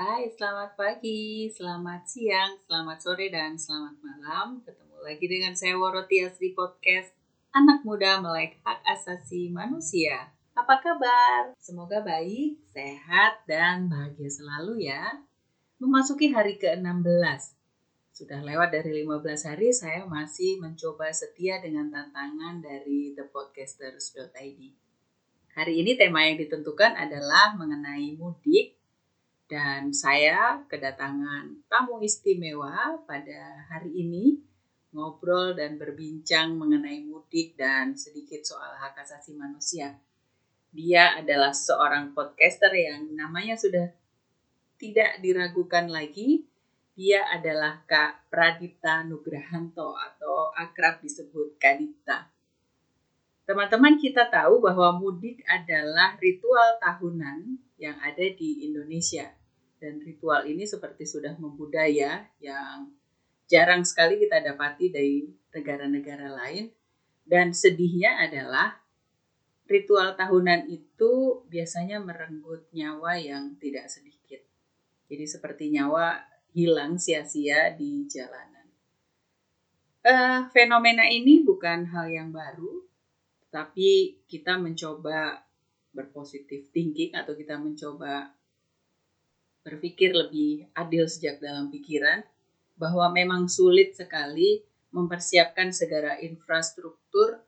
Hai, 0.00 0.32
selamat 0.32 0.80
pagi, 0.80 1.52
selamat 1.52 2.08
siang, 2.08 2.56
selamat 2.64 3.04
sore, 3.04 3.28
dan 3.28 3.60
selamat 3.60 4.00
malam. 4.00 4.64
Ketemu 4.64 4.96
lagi 5.04 5.26
dengan 5.28 5.52
saya 5.52 5.76
Worotias 5.76 6.40
di 6.40 6.56
podcast 6.56 7.12
Anak 7.52 7.84
Muda 7.84 8.16
Melek 8.16 8.56
Hak 8.64 8.80
Asasi 8.80 9.52
Manusia. 9.52 10.32
Apa 10.56 10.80
kabar? 10.80 11.52
Semoga 11.60 12.00
baik, 12.00 12.56
sehat, 12.72 13.44
dan 13.44 13.92
bahagia 13.92 14.32
selalu 14.32 14.88
ya. 14.88 15.20
Memasuki 15.76 16.32
hari 16.32 16.56
ke-16. 16.56 17.60
Sudah 18.16 18.40
lewat 18.40 18.72
dari 18.72 19.04
15 19.04 19.52
hari, 19.52 19.68
saya 19.68 20.08
masih 20.08 20.64
mencoba 20.64 21.12
setia 21.12 21.60
dengan 21.60 21.92
tantangan 21.92 22.64
dari 22.64 23.12
thepodcasters.id. 23.20 24.60
Hari 25.60 25.74
ini 25.76 25.92
tema 26.00 26.24
yang 26.24 26.40
ditentukan 26.40 26.96
adalah 26.96 27.52
mengenai 27.52 28.16
mudik 28.16 28.79
dan 29.50 29.90
saya 29.90 30.62
kedatangan 30.70 31.66
tamu 31.66 31.98
istimewa 31.98 33.02
pada 33.02 33.66
hari 33.66 33.90
ini 33.98 34.38
ngobrol 34.94 35.58
dan 35.58 35.74
berbincang 35.74 36.54
mengenai 36.54 37.02
mudik 37.02 37.58
dan 37.58 37.98
sedikit 37.98 38.46
soal 38.46 38.78
hak 38.78 38.94
asasi 39.02 39.34
manusia. 39.34 39.98
Dia 40.70 41.18
adalah 41.18 41.50
seorang 41.50 42.14
podcaster 42.14 42.70
yang 42.70 43.10
namanya 43.18 43.58
sudah 43.58 43.90
tidak 44.78 45.18
diragukan 45.18 45.90
lagi. 45.90 46.46
Dia 46.94 47.26
adalah 47.26 47.82
Kak 47.90 48.30
Pradipta 48.30 49.02
Nugrahanto 49.02 49.98
atau 49.98 50.54
akrab 50.54 51.02
disebut 51.02 51.58
Kadipta. 51.58 52.30
Teman-teman 53.50 53.98
kita 53.98 54.30
tahu 54.30 54.62
bahwa 54.62 54.94
mudik 54.94 55.42
adalah 55.50 56.14
ritual 56.22 56.78
tahunan 56.78 57.58
yang 57.82 57.98
ada 57.98 58.26
di 58.30 58.62
Indonesia 58.68 59.39
dan 59.80 59.96
ritual 60.04 60.44
ini 60.44 60.68
seperti 60.68 61.08
sudah 61.08 61.34
membudaya 61.40 62.28
yang 62.38 62.92
jarang 63.48 63.82
sekali 63.82 64.20
kita 64.20 64.44
dapati 64.44 64.92
dari 64.92 65.24
negara-negara 65.56 66.28
lain. 66.30 66.68
Dan 67.24 67.56
sedihnya 67.56 68.20
adalah 68.20 68.76
ritual 69.70 70.18
tahunan 70.18 70.68
itu 70.68 71.42
biasanya 71.48 72.02
merenggut 72.02 72.68
nyawa 72.76 73.16
yang 73.16 73.56
tidak 73.56 73.88
sedikit. 73.88 74.42
Jadi 75.08 75.24
seperti 75.24 75.72
nyawa 75.72 76.20
hilang 76.52 77.00
sia-sia 77.00 77.72
di 77.74 78.04
jalanan. 78.10 78.66
Uh, 80.00 80.48
fenomena 80.50 81.06
ini 81.06 81.46
bukan 81.46 81.86
hal 81.92 82.10
yang 82.10 82.34
baru, 82.34 82.82
tapi 83.52 84.18
kita 84.26 84.58
mencoba 84.58 85.44
berpositif 85.94 86.70
thinking 86.70 87.14
atau 87.14 87.34
kita 87.34 87.58
mencoba 87.58 88.32
berpikir 89.60 90.16
lebih 90.16 90.68
adil 90.72 91.04
sejak 91.04 91.38
dalam 91.38 91.68
pikiran 91.68 92.24
bahwa 92.80 93.12
memang 93.12 93.44
sulit 93.44 93.92
sekali 93.92 94.64
mempersiapkan 94.90 95.70
segala 95.70 96.16
infrastruktur 96.18 97.44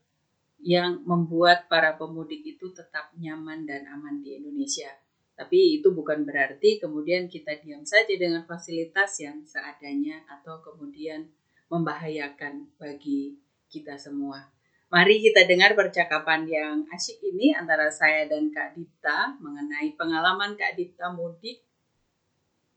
yang 0.63 1.03
membuat 1.03 1.67
para 1.67 1.99
pemudik 1.99 2.47
itu 2.47 2.71
tetap 2.71 3.11
nyaman 3.19 3.67
dan 3.67 3.89
aman 3.91 4.23
di 4.23 4.39
Indonesia. 4.39 4.95
Tapi 5.35 5.81
itu 5.81 5.91
bukan 5.91 6.23
berarti 6.23 6.79
kemudian 6.79 7.27
kita 7.27 7.59
diam 7.59 7.83
saja 7.83 8.15
dengan 8.15 8.47
fasilitas 8.47 9.19
yang 9.19 9.43
seadanya 9.43 10.23
atau 10.31 10.63
kemudian 10.63 11.27
membahayakan 11.67 12.69
bagi 12.79 13.35
kita 13.67 13.99
semua. 13.99 14.53
Mari 14.93 15.25
kita 15.25 15.49
dengar 15.49 15.73
percakapan 15.73 16.45
yang 16.45 16.85
asyik 16.93 17.17
ini 17.25 17.57
antara 17.57 17.89
saya 17.89 18.29
dan 18.29 18.53
Kak 18.53 18.77
Dita 18.77 19.41
mengenai 19.41 19.97
pengalaman 19.97 20.53
Kak 20.53 20.77
Dita 20.77 21.09
mudik 21.17 21.65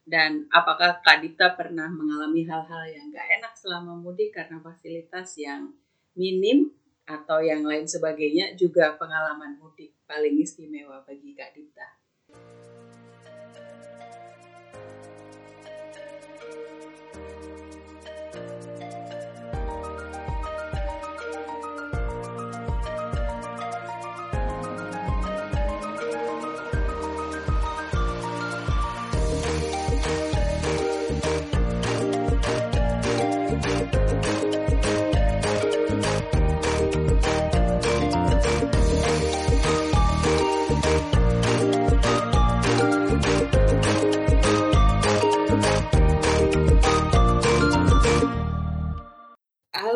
dan 0.05 0.45
apakah 0.53 1.01
Kak 1.01 1.25
Dita 1.25 1.57
pernah 1.57 1.89
mengalami 1.89 2.45
hal-hal 2.45 2.85
yang 2.93 3.09
gak 3.09 3.25
enak 3.41 3.53
selama 3.57 3.97
mudik 3.97 4.37
karena 4.37 4.61
fasilitas 4.61 5.33
yang 5.41 5.73
minim 6.13 6.69
atau 7.09 7.41
yang 7.41 7.65
lain 7.65 7.89
sebagainya 7.89 8.53
juga 8.53 8.93
pengalaman 9.01 9.57
mudik 9.57 9.97
paling 10.05 10.37
istimewa 10.37 11.01
bagi 11.01 11.33
Kak 11.33 11.57
Dita. 11.57 11.94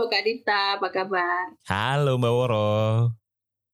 Kak 0.10 0.26
Dita, 0.26 0.82
apa 0.82 0.90
kabar? 0.90 1.54
Halo 1.70 2.18
Mbak 2.18 2.34
Woro. 2.34 3.14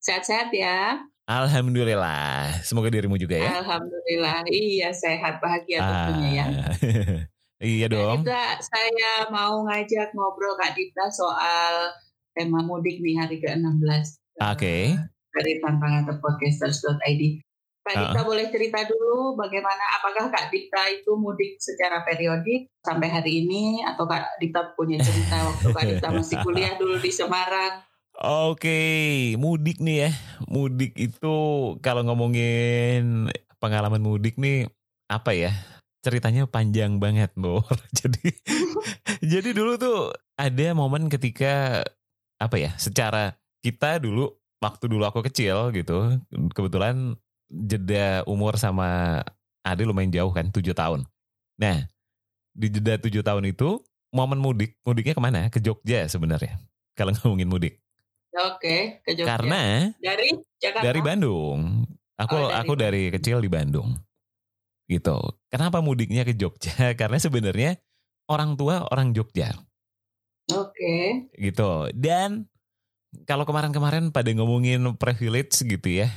Sehat-sehat 0.03 0.51
ya? 0.51 0.99
Alhamdulillah. 1.23 2.59
Semoga 2.59 2.91
dirimu 2.91 3.15
juga 3.15 3.39
ya. 3.39 3.63
Alhamdulillah. 3.63 4.43
Iya, 4.51 4.91
sehat, 4.91 5.39
bahagia 5.39 5.79
ah. 5.79 5.87
tentunya 5.87 6.29
ya. 6.35 6.45
iya 7.79 7.87
dong. 7.87 8.27
Dita, 8.27 8.59
saya 8.59 9.31
mau 9.31 9.63
ngajak 9.63 10.11
ngobrol 10.11 10.59
Kak 10.59 10.75
Dita 10.75 11.07
soal 11.07 11.95
tema 12.35 12.59
mudik 12.67 12.99
nih 12.99 13.15
hari 13.15 13.39
ke-16. 13.39 14.19
Oke. 14.43 14.59
Okay. 14.59 14.83
Dari 15.31 15.53
tantangan 15.63 16.03
terpodcasters.id. 16.03 17.44
Kak 17.85 18.01
Dita 18.01 18.19
uh. 18.19 18.25
boleh 18.25 18.49
cerita 18.49 18.81
dulu 18.89 19.37
bagaimana 19.37 20.01
apakah 20.01 20.33
Kak 20.33 20.49
Dita 20.49 20.89
itu 20.89 21.13
mudik 21.21 21.61
secara 21.61 22.01
periodik 22.01 22.73
sampai 22.81 23.13
hari 23.13 23.45
ini 23.45 23.85
atau 23.85 24.09
Kak 24.09 24.41
Dita 24.41 24.73
punya 24.73 24.97
cerita 24.97 25.37
waktu 25.53 25.69
Kak 25.69 25.85
Dita 25.85 26.09
masih 26.09 26.41
kuliah 26.41 26.73
dulu 26.81 26.97
di 26.97 27.13
Semarang? 27.13 27.85
Oke, 28.25 28.79
mudik 29.37 29.77
nih 29.85 30.09
ya. 30.09 30.11
Mudik 30.49 30.97
itu 30.97 31.35
kalau 31.85 32.01
ngomongin 32.09 33.29
pengalaman 33.61 34.01
mudik 34.01 34.41
nih 34.41 34.65
apa 35.05 35.37
ya? 35.37 35.53
Ceritanya 36.01 36.49
panjang 36.49 36.97
banget, 36.97 37.37
Bor. 37.37 37.69
jadi 38.01 38.33
jadi 39.37 39.49
dulu 39.53 39.77
tuh 39.77 40.09
ada 40.41 40.73
momen 40.73 41.05
ketika 41.05 41.85
apa 42.41 42.55
ya? 42.57 42.73
Secara 42.81 43.37
kita 43.61 44.01
dulu 44.01 44.33
waktu 44.57 44.89
dulu 44.89 45.05
aku 45.05 45.21
kecil 45.21 45.69
gitu, 45.69 46.17
kebetulan 46.55 47.13
jeda 47.49 48.25
umur 48.25 48.57
sama 48.57 49.21
Ade 49.65 49.81
lumayan 49.81 50.13
jauh 50.13 50.29
kan, 50.29 50.53
tujuh 50.53 50.77
tahun. 50.77 51.09
Nah, 51.57 51.89
di 52.53 52.67
jeda 52.69 53.01
tujuh 53.01 53.25
tahun 53.25 53.49
itu, 53.49 53.81
momen 54.13 54.37
mudik, 54.37 54.77
mudiknya 54.85 55.17
ke 55.17 55.21
mana? 55.21 55.41
Ke 55.49 55.57
Jogja 55.57 56.05
sebenarnya, 56.05 56.61
kalau 56.93 57.11
ngomongin 57.21 57.49
mudik. 57.49 57.73
Oke, 58.35 59.01
ke 59.01 59.15
Jogja. 59.15 59.39
Karena 59.39 59.89
dari 59.97 60.37
Jakarta. 60.59 60.85
Dari 60.85 60.99
Bandung. 61.01 61.87
Aku 62.15 62.35
oh, 62.35 62.47
dari 62.47 62.55
aku 62.55 62.73
dari 62.79 63.03
kecil 63.11 63.43
di 63.43 63.49
Bandung. 63.51 63.95
Gitu. 64.85 65.17
Kenapa 65.49 65.81
mudiknya 65.81 66.23
ke 66.23 66.35
Jogja? 66.35 66.71
Karena 66.99 67.17
sebenarnya 67.17 67.79
orang 68.29 68.59
tua 68.59 68.85
orang 68.91 69.15
Jogja. 69.15 69.55
Oke. 70.51 71.27
Gitu. 71.33 71.71
Dan 71.95 72.45
kalau 73.25 73.47
kemarin-kemarin 73.47 74.11
pada 74.11 74.29
ngomongin 74.35 74.83
privilege 74.99 75.63
gitu 75.63 76.03
ya, 76.03 76.11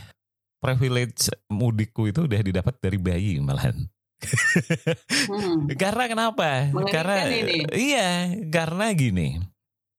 privilege 0.58 1.30
mudikku 1.46 2.10
itu 2.10 2.26
udah 2.26 2.40
didapat 2.42 2.74
dari 2.82 2.98
bayi 2.98 3.38
malahan. 3.38 3.86
hmm. 4.18 5.70
karena 5.82 6.04
kenapa? 6.10 6.70
Mengerikan 6.74 7.06
karena 7.06 7.22
ini. 7.30 7.58
iya, 7.74 8.10
karena 8.50 8.86
gini. 8.94 9.28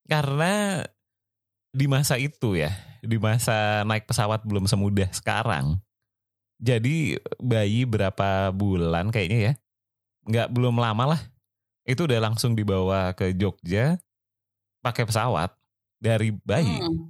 Karena 0.09 0.83
di 1.71 1.85
masa 1.87 2.19
itu 2.19 2.59
ya, 2.59 2.75
di 2.99 3.15
masa 3.15 3.87
naik 3.87 4.09
pesawat 4.09 4.43
belum 4.43 4.67
semudah 4.67 5.07
sekarang. 5.15 5.79
Jadi 6.59 7.15
bayi 7.39 7.87
berapa 7.87 8.51
bulan 8.51 9.15
kayaknya 9.15 9.39
ya, 9.39 9.53
nggak 10.27 10.49
belum 10.51 10.75
lama 10.75 11.15
lah, 11.15 11.21
itu 11.87 12.03
udah 12.03 12.19
langsung 12.19 12.51
dibawa 12.51 13.15
ke 13.15 13.31
Jogja 13.31 13.95
pakai 14.83 15.07
pesawat 15.07 15.55
dari 16.03 16.35
bayi. 16.43 16.83
Hmm 16.83 17.07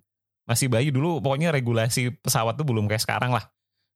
masih 0.49 0.65
bayi 0.65 0.89
dulu 0.89 1.21
pokoknya 1.21 1.53
regulasi 1.53 2.09
pesawat 2.25 2.57
tuh 2.57 2.65
belum 2.65 2.89
kayak 2.89 3.05
sekarang 3.05 3.29
lah. 3.29 3.45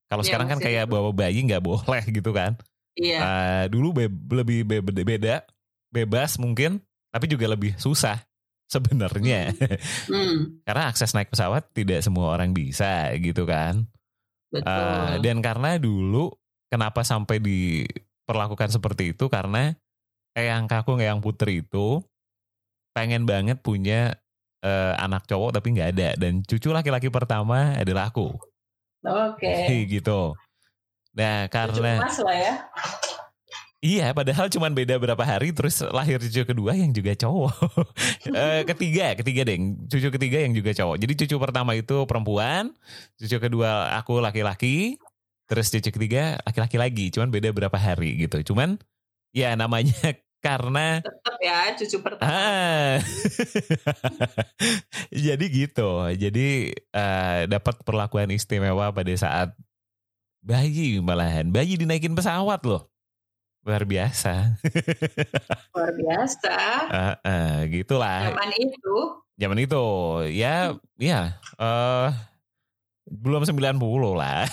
Kalau 0.05 0.21
ya, 0.21 0.29
sekarang 0.29 0.47
kan 0.53 0.59
kayak 0.61 0.85
bawa 0.85 1.09
bayi 1.09 1.41
nggak 1.41 1.65
boleh 1.65 2.05
gitu 2.21 2.29
kan. 2.29 2.53
Iya. 2.93 3.19
Uh, 3.19 3.63
dulu 3.73 3.89
be 3.89 4.05
lebih 4.05 4.61
be 4.61 4.77
beda, 4.85 5.49
bebas 5.89 6.37
mungkin, 6.37 6.77
tapi 7.09 7.25
juga 7.25 7.49
lebih 7.49 7.73
susah 7.81 8.21
sebenarnya. 8.73 9.49
Hmm. 10.05 10.13
hmm. 10.13 10.37
karena 10.61 10.93
akses 10.93 11.17
naik 11.17 11.33
pesawat 11.33 11.73
tidak 11.73 12.05
semua 12.05 12.37
orang 12.37 12.53
bisa 12.53 13.09
gitu 13.17 13.49
kan. 13.49 13.89
Betul. 14.53 14.69
Uh, 14.69 15.17
dan 15.25 15.41
karena 15.41 15.81
dulu 15.81 16.29
kenapa 16.69 17.01
sampai 17.01 17.41
di 17.41 17.89
perlakukan 18.29 18.69
seperti 18.69 19.17
itu 19.17 19.25
karena 19.25 19.73
eyang 20.37 20.69
kakung 20.69 21.01
eyang 21.01 21.25
putri 21.25 21.65
itu 21.65 22.05
pengen 22.93 23.25
banget 23.25 23.57
punya 23.65 24.21
eh, 24.63 24.93
anak 24.97 25.27
cowok 25.27 25.59
tapi 25.59 25.67
nggak 25.75 25.89
ada 25.93 26.09
dan 26.15 26.39
cucu 26.47 26.71
laki-laki 26.71 27.11
pertama 27.11 27.75
adalah 27.75 28.09
aku 28.09 28.31
Oke. 29.03 29.83
gitu 29.93 30.33
nah 31.13 31.45
Cucu 31.45 31.53
karena 31.77 32.01
emas 32.01 32.17
lah 32.23 32.37
ya. 32.39 32.53
Iya, 33.83 34.15
padahal 34.15 34.47
cuma 34.47 34.71
beda 34.71 34.95
berapa 34.95 35.19
hari 35.27 35.51
terus 35.51 35.83
lahir 35.91 36.15
cucu 36.15 36.47
kedua 36.47 36.71
yang 36.71 36.95
juga 36.95 37.11
cowok. 37.19 37.51
Eh, 38.23 38.63
ketiga, 38.63 39.11
ketiga 39.19 39.43
deh, 39.43 39.59
cucu 39.91 40.07
ketiga 40.07 40.39
yang 40.39 40.55
juga 40.55 40.71
cowok. 40.71 40.95
Jadi 40.95 41.13
cucu 41.19 41.35
pertama 41.35 41.75
itu 41.75 42.07
perempuan, 42.07 42.71
cucu 43.19 43.35
kedua 43.43 43.91
aku 43.99 44.23
laki-laki, 44.23 44.95
terus 45.51 45.67
cucu 45.67 45.91
ketiga 45.91 46.39
laki-laki 46.47 46.79
lagi. 46.79 47.05
Cuman 47.11 47.27
beda 47.27 47.51
berapa 47.51 47.75
hari 47.75 48.23
gitu. 48.23 48.55
Cuman 48.55 48.79
ya 49.35 49.51
namanya 49.59 50.15
karena 50.43 50.99
Tetap 50.99 51.35
ya 51.39 51.71
cucu 51.79 51.97
pertama. 52.03 52.27
Ah. 52.27 52.99
Jadi 55.25 55.45
gitu. 55.47 56.11
Jadi 56.11 56.75
eh, 56.75 57.39
dapat 57.47 57.79
perlakuan 57.87 58.27
istimewa 58.35 58.91
pada 58.91 59.13
saat 59.15 59.55
bayi 60.43 60.99
malahan. 60.99 61.47
Bayi 61.47 61.79
dinaikin 61.79 62.11
pesawat 62.11 62.59
loh. 62.67 62.91
Luar 63.63 63.87
biasa. 63.87 64.59
Luar 65.73 65.91
biasa. 65.95 66.55
Eh, 66.91 67.15
eh, 67.23 67.57
gitulah. 67.79 68.27
Zaman 68.27 68.51
itu. 68.59 68.95
Zaman 69.33 69.57
itu 69.65 69.85
ya 70.29 70.77
ya 71.01 71.41
eh 71.57 72.09
belum 73.03 73.43
90 73.43 73.79
lah. 74.15 74.47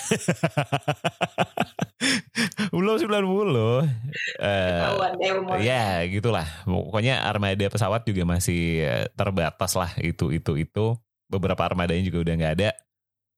belum 2.75 2.97
90. 2.99 3.07
Eh 3.07 4.69
Ketahuan 4.75 5.13
deh 5.19 5.31
umur. 5.39 5.57
Ya 5.63 6.03
gitulah. 6.11 6.47
Pokoknya 6.67 7.23
armada 7.23 7.67
pesawat 7.71 8.03
juga 8.03 8.27
masih 8.27 8.83
eh, 8.83 9.07
terbatas 9.15 9.79
lah 9.79 9.91
itu 10.03 10.35
itu 10.35 10.59
itu. 10.59 10.99
Beberapa 11.31 11.63
armadanya 11.63 12.03
juga 12.03 12.27
udah 12.27 12.35
nggak 12.35 12.55
ada. 12.59 12.71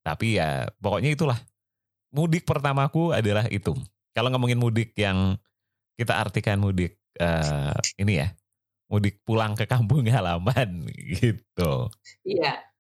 Tapi 0.00 0.40
ya 0.40 0.68
pokoknya 0.80 1.12
itulah. 1.12 1.38
Mudik 2.12 2.44
pertamaku 2.44 3.12
adalah 3.12 3.48
itu. 3.48 3.72
Kalau 4.12 4.28
ngomongin 4.28 4.60
mudik 4.60 4.92
yang 5.00 5.40
kita 5.96 6.16
artikan 6.20 6.60
mudik 6.60 7.00
eh, 7.20 7.72
ini 8.00 8.20
ya, 8.20 8.32
mudik 8.88 9.20
pulang 9.24 9.56
ke 9.56 9.64
kampung 9.64 10.04
halaman 10.08 10.88
gitu. 11.20 11.88
Iya. 12.24 12.71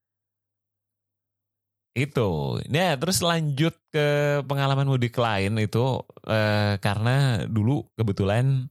Itu. 1.92 2.56
Nah, 2.72 2.96
terus 2.96 3.20
lanjut 3.20 3.76
ke 3.92 4.40
pengalaman 4.48 4.88
mudik 4.88 5.12
lain 5.20 5.60
itu 5.60 6.00
eh, 6.24 6.80
karena 6.80 7.44
dulu 7.44 7.84
kebetulan 7.92 8.64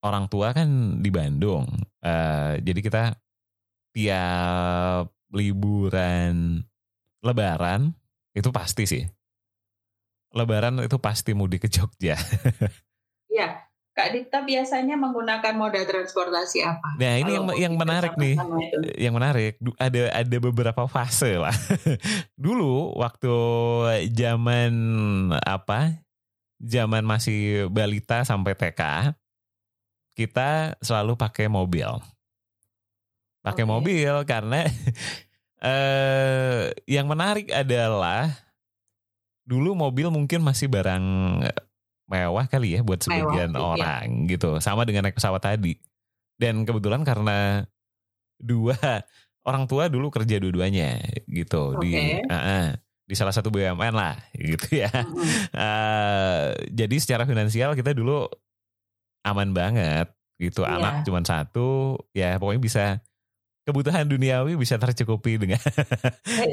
orang 0.00 0.24
tua 0.32 0.56
kan 0.56 1.00
di 1.04 1.10
Bandung. 1.12 1.68
Eh, 2.00 2.64
jadi 2.64 2.80
kita 2.80 3.02
tiap 3.92 5.12
liburan 5.36 6.64
lebaran 7.20 7.92
itu 8.32 8.48
pasti 8.48 8.84
sih. 8.88 9.04
Lebaran 10.32 10.80
itu 10.80 10.96
pasti 10.96 11.36
mudik 11.36 11.66
ke 11.66 11.68
Jogja. 11.68 12.16
Kak 14.00 14.16
Dita 14.16 14.40
biasanya 14.40 14.96
menggunakan 14.96 15.52
moda 15.60 15.76
transportasi 15.84 16.64
apa? 16.64 16.96
Nah, 16.96 17.20
ini 17.20 17.36
yang 17.36 17.46
yang 17.68 17.74
menarik 17.76 18.16
nih. 18.16 18.32
itu. 18.32 18.78
yang 18.96 19.12
menarik 19.12 19.60
ada 19.76 20.08
ada 20.08 20.36
beberapa 20.40 20.88
fase 20.88 21.36
lah. 21.36 21.52
Dulu 22.40 22.96
waktu 22.96 23.34
zaman 24.08 24.72
apa? 25.44 26.00
Zaman 26.64 27.04
masih 27.04 27.68
balita 27.68 28.24
sampai 28.24 28.56
TK, 28.56 29.12
kita 30.16 30.80
selalu 30.80 31.20
pakai 31.20 31.52
mobil. 31.52 32.00
Pakai 33.44 33.68
Oke. 33.68 33.68
mobil 33.68 34.12
karena 34.24 34.64
eh 35.68 36.72
yang 36.88 37.04
menarik 37.04 37.52
adalah 37.52 38.32
dulu 39.44 39.76
mobil 39.76 40.08
mungkin 40.08 40.40
masih 40.40 40.72
barang 40.72 41.04
mewah 42.10 42.50
kali 42.50 42.74
ya 42.74 42.80
buat 42.82 42.98
sebagian 42.98 43.54
iya. 43.54 43.60
orang 43.62 44.06
gitu. 44.26 44.58
Sama 44.58 44.82
dengan 44.82 45.06
naik 45.06 45.16
pesawat 45.16 45.38
tadi. 45.38 45.78
Dan 46.34 46.66
kebetulan 46.66 47.06
karena 47.06 47.62
dua 48.40 48.74
orang 49.46 49.64
tua 49.70 49.86
dulu 49.86 50.10
kerja 50.10 50.42
dua-duanya 50.42 51.00
gitu 51.30 51.78
di 51.78 51.94
Oke. 51.94 52.26
Ah, 52.26 52.34
ah, 52.34 52.66
di 53.06 53.14
salah 53.14 53.32
satu 53.32 53.48
BUMN 53.54 53.94
lah 53.94 54.18
gitu 54.34 54.82
ya. 54.82 54.90
Mm-mm. 54.90 55.54
Eh, 55.54 56.46
jadi 56.74 56.96
secara 56.98 57.22
finansial 57.24 57.78
kita 57.78 57.94
dulu 57.94 58.26
aman 59.24 59.54
banget 59.54 60.10
gitu. 60.40 60.64
Iya. 60.64 60.80
Anak 60.80 60.94
cuma 61.06 61.20
satu, 61.22 62.00
ya 62.16 62.40
pokoknya 62.40 62.62
bisa 62.62 62.84
kebutuhan 63.70 64.04
duniawi 64.04 64.58
bisa 64.58 64.76
tercukupi 64.76 65.38
dengan 65.38 65.62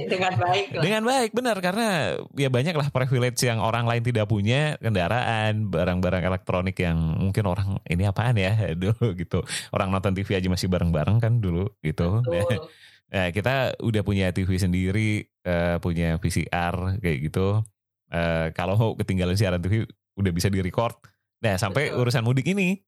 Dengan 0.07 0.33
baik 0.37 0.67
lah. 0.77 0.83
dengan 0.85 1.01
baik 1.03 1.29
benar 1.33 1.57
karena 1.59 2.15
ya 2.37 2.47
banyak 2.47 2.77
lah 2.77 2.87
privilege 2.93 3.41
yang 3.43 3.57
orang 3.59 3.89
lain 3.89 4.05
tidak 4.05 4.29
punya 4.29 4.77
kendaraan 4.77 5.67
barang-barang 5.67 6.23
elektronik 6.23 6.77
yang 6.77 6.95
mungkin 7.17 7.43
orang 7.49 7.69
ini 7.89 8.05
apaan 8.05 8.37
ya 8.37 8.71
dulu 8.77 9.17
gitu 9.17 9.41
orang 9.73 9.89
nonton 9.89 10.13
TV 10.13 10.37
aja 10.37 10.47
masih 10.47 10.69
bareng-bareng 10.69 11.17
kan 11.17 11.41
dulu 11.41 11.67
gitu 11.81 12.21
Betul. 12.23 12.65
Nah, 13.07 13.31
kita 13.31 13.79
udah 13.79 14.03
punya 14.03 14.35
TV 14.35 14.59
sendiri 14.59 15.23
eh, 15.47 15.79
punya 15.79 16.19
VCR 16.19 16.99
kayak 16.99 17.31
gitu 17.31 17.63
Eh, 18.07 18.55
kalau 18.55 18.95
ketinggalan 18.95 19.35
siaran 19.35 19.59
TV 19.59 19.83
udah 20.15 20.31
bisa 20.31 20.47
di 20.47 20.63
record 20.63 20.95
nah 21.43 21.59
sampai 21.59 21.91
Betul. 21.91 22.07
urusan 22.07 22.23
mudik 22.23 22.47
ini 22.47 22.79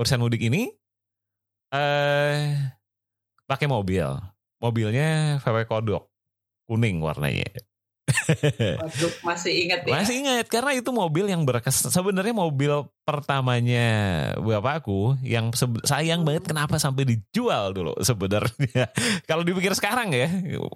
urusan 0.00 0.16
mudik 0.16 0.40
ini 0.40 0.72
eh 1.68 2.72
pakai 3.52 3.68
mobil 3.68 4.08
mobilnya 4.56 5.36
VW 5.44 5.68
Kodok 5.68 6.08
kuning 6.64 7.04
warnanya 7.04 7.44
Waduh, 8.82 9.12
masih 9.22 9.52
ingat 9.66 9.86
ya? 9.86 9.94
Masih 9.94 10.14
ingat 10.26 10.46
karena 10.50 10.74
itu 10.74 10.90
mobil 10.90 11.30
yang 11.30 11.46
berkes 11.46 11.86
sebenarnya 11.86 12.34
mobil 12.34 12.90
pertamanya 13.06 13.88
bapakku 14.42 15.16
yang 15.22 15.54
sayang 15.86 16.26
banget 16.26 16.50
kenapa 16.50 16.82
sampai 16.82 17.06
dijual 17.06 17.70
dulu 17.70 17.94
sebenarnya. 18.02 18.90
Kalau 19.30 19.46
dipikir 19.46 19.72
sekarang 19.78 20.10
ya, 20.10 20.28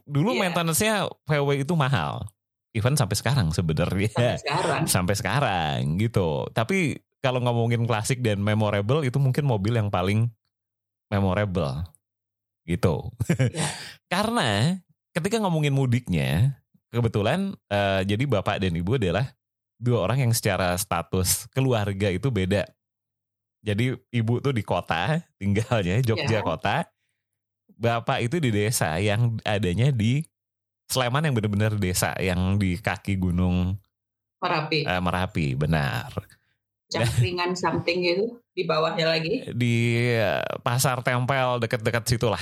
dulu 0.06 0.38
Iya. 0.38 0.40
maintenance-nya 0.46 0.94
VW 1.26 1.67
itu 1.67 1.75
mahal. 1.75 2.31
Even 2.76 2.94
sampai 2.94 3.19
sekarang 3.19 3.50
sebenarnya. 3.50 4.12
Sampai 4.14 4.38
sekarang. 4.38 4.82
Sampai 4.94 5.14
sekarang 5.19 5.78
gitu. 5.99 6.46
Tapi 6.55 6.94
kalau 7.25 7.43
ngomongin 7.43 7.88
klasik 7.90 8.23
dan 8.23 8.38
memorable 8.38 9.02
itu 9.02 9.19
mungkin 9.19 9.49
mobil 9.50 9.75
yang 9.75 9.90
paling 9.90 10.30
memorable 11.11 11.83
gitu. 12.66 13.14
Iya. 13.30 13.64
Karena 14.12 14.76
ketika 15.14 15.38
ngomongin 15.40 15.73
mudiknya, 15.73 16.58
kebetulan 16.92 17.54
eh, 17.70 18.02
jadi 18.04 18.26
bapak 18.26 18.61
dan 18.61 18.75
ibu 18.75 18.99
adalah 18.99 19.32
dua 19.78 20.04
orang 20.04 20.28
yang 20.28 20.32
secara 20.35 20.75
status 20.76 21.46
keluarga 21.54 22.11
itu 22.11 22.28
beda. 22.28 22.66
Jadi 23.62 23.94
ibu 24.12 24.38
tuh 24.42 24.52
di 24.52 24.62
kota 24.66 25.18
tinggalnya 25.40 26.02
Jogja 26.04 26.38
Ya. 26.38 26.44
kota, 26.44 26.76
bapak 27.78 28.26
itu 28.26 28.42
di 28.42 28.50
desa 28.50 28.99
yang 28.99 29.38
adanya 29.46 29.94
di 29.94 30.26
Sleman 30.87 31.26
yang 31.26 31.35
benar-benar 31.35 31.75
desa 31.82 32.14
yang 32.23 32.62
di 32.62 32.78
kaki 32.78 33.18
gunung 33.18 33.75
Merapi. 34.38 34.87
eh, 34.87 35.00
Merapi, 35.02 35.46
benar. 35.58 36.14
Jangkringan 36.87 37.59
something 37.59 37.99
gitu. 38.02 38.25
Di 38.55 38.62
bawahnya 38.62 39.07
lagi. 39.11 39.50
Di 39.50 39.75
eh, 40.16 40.43
pasar 40.62 41.02
tempel 41.02 41.59
dekat-dekat 41.59 42.05
situ 42.07 42.31
lah, 42.31 42.40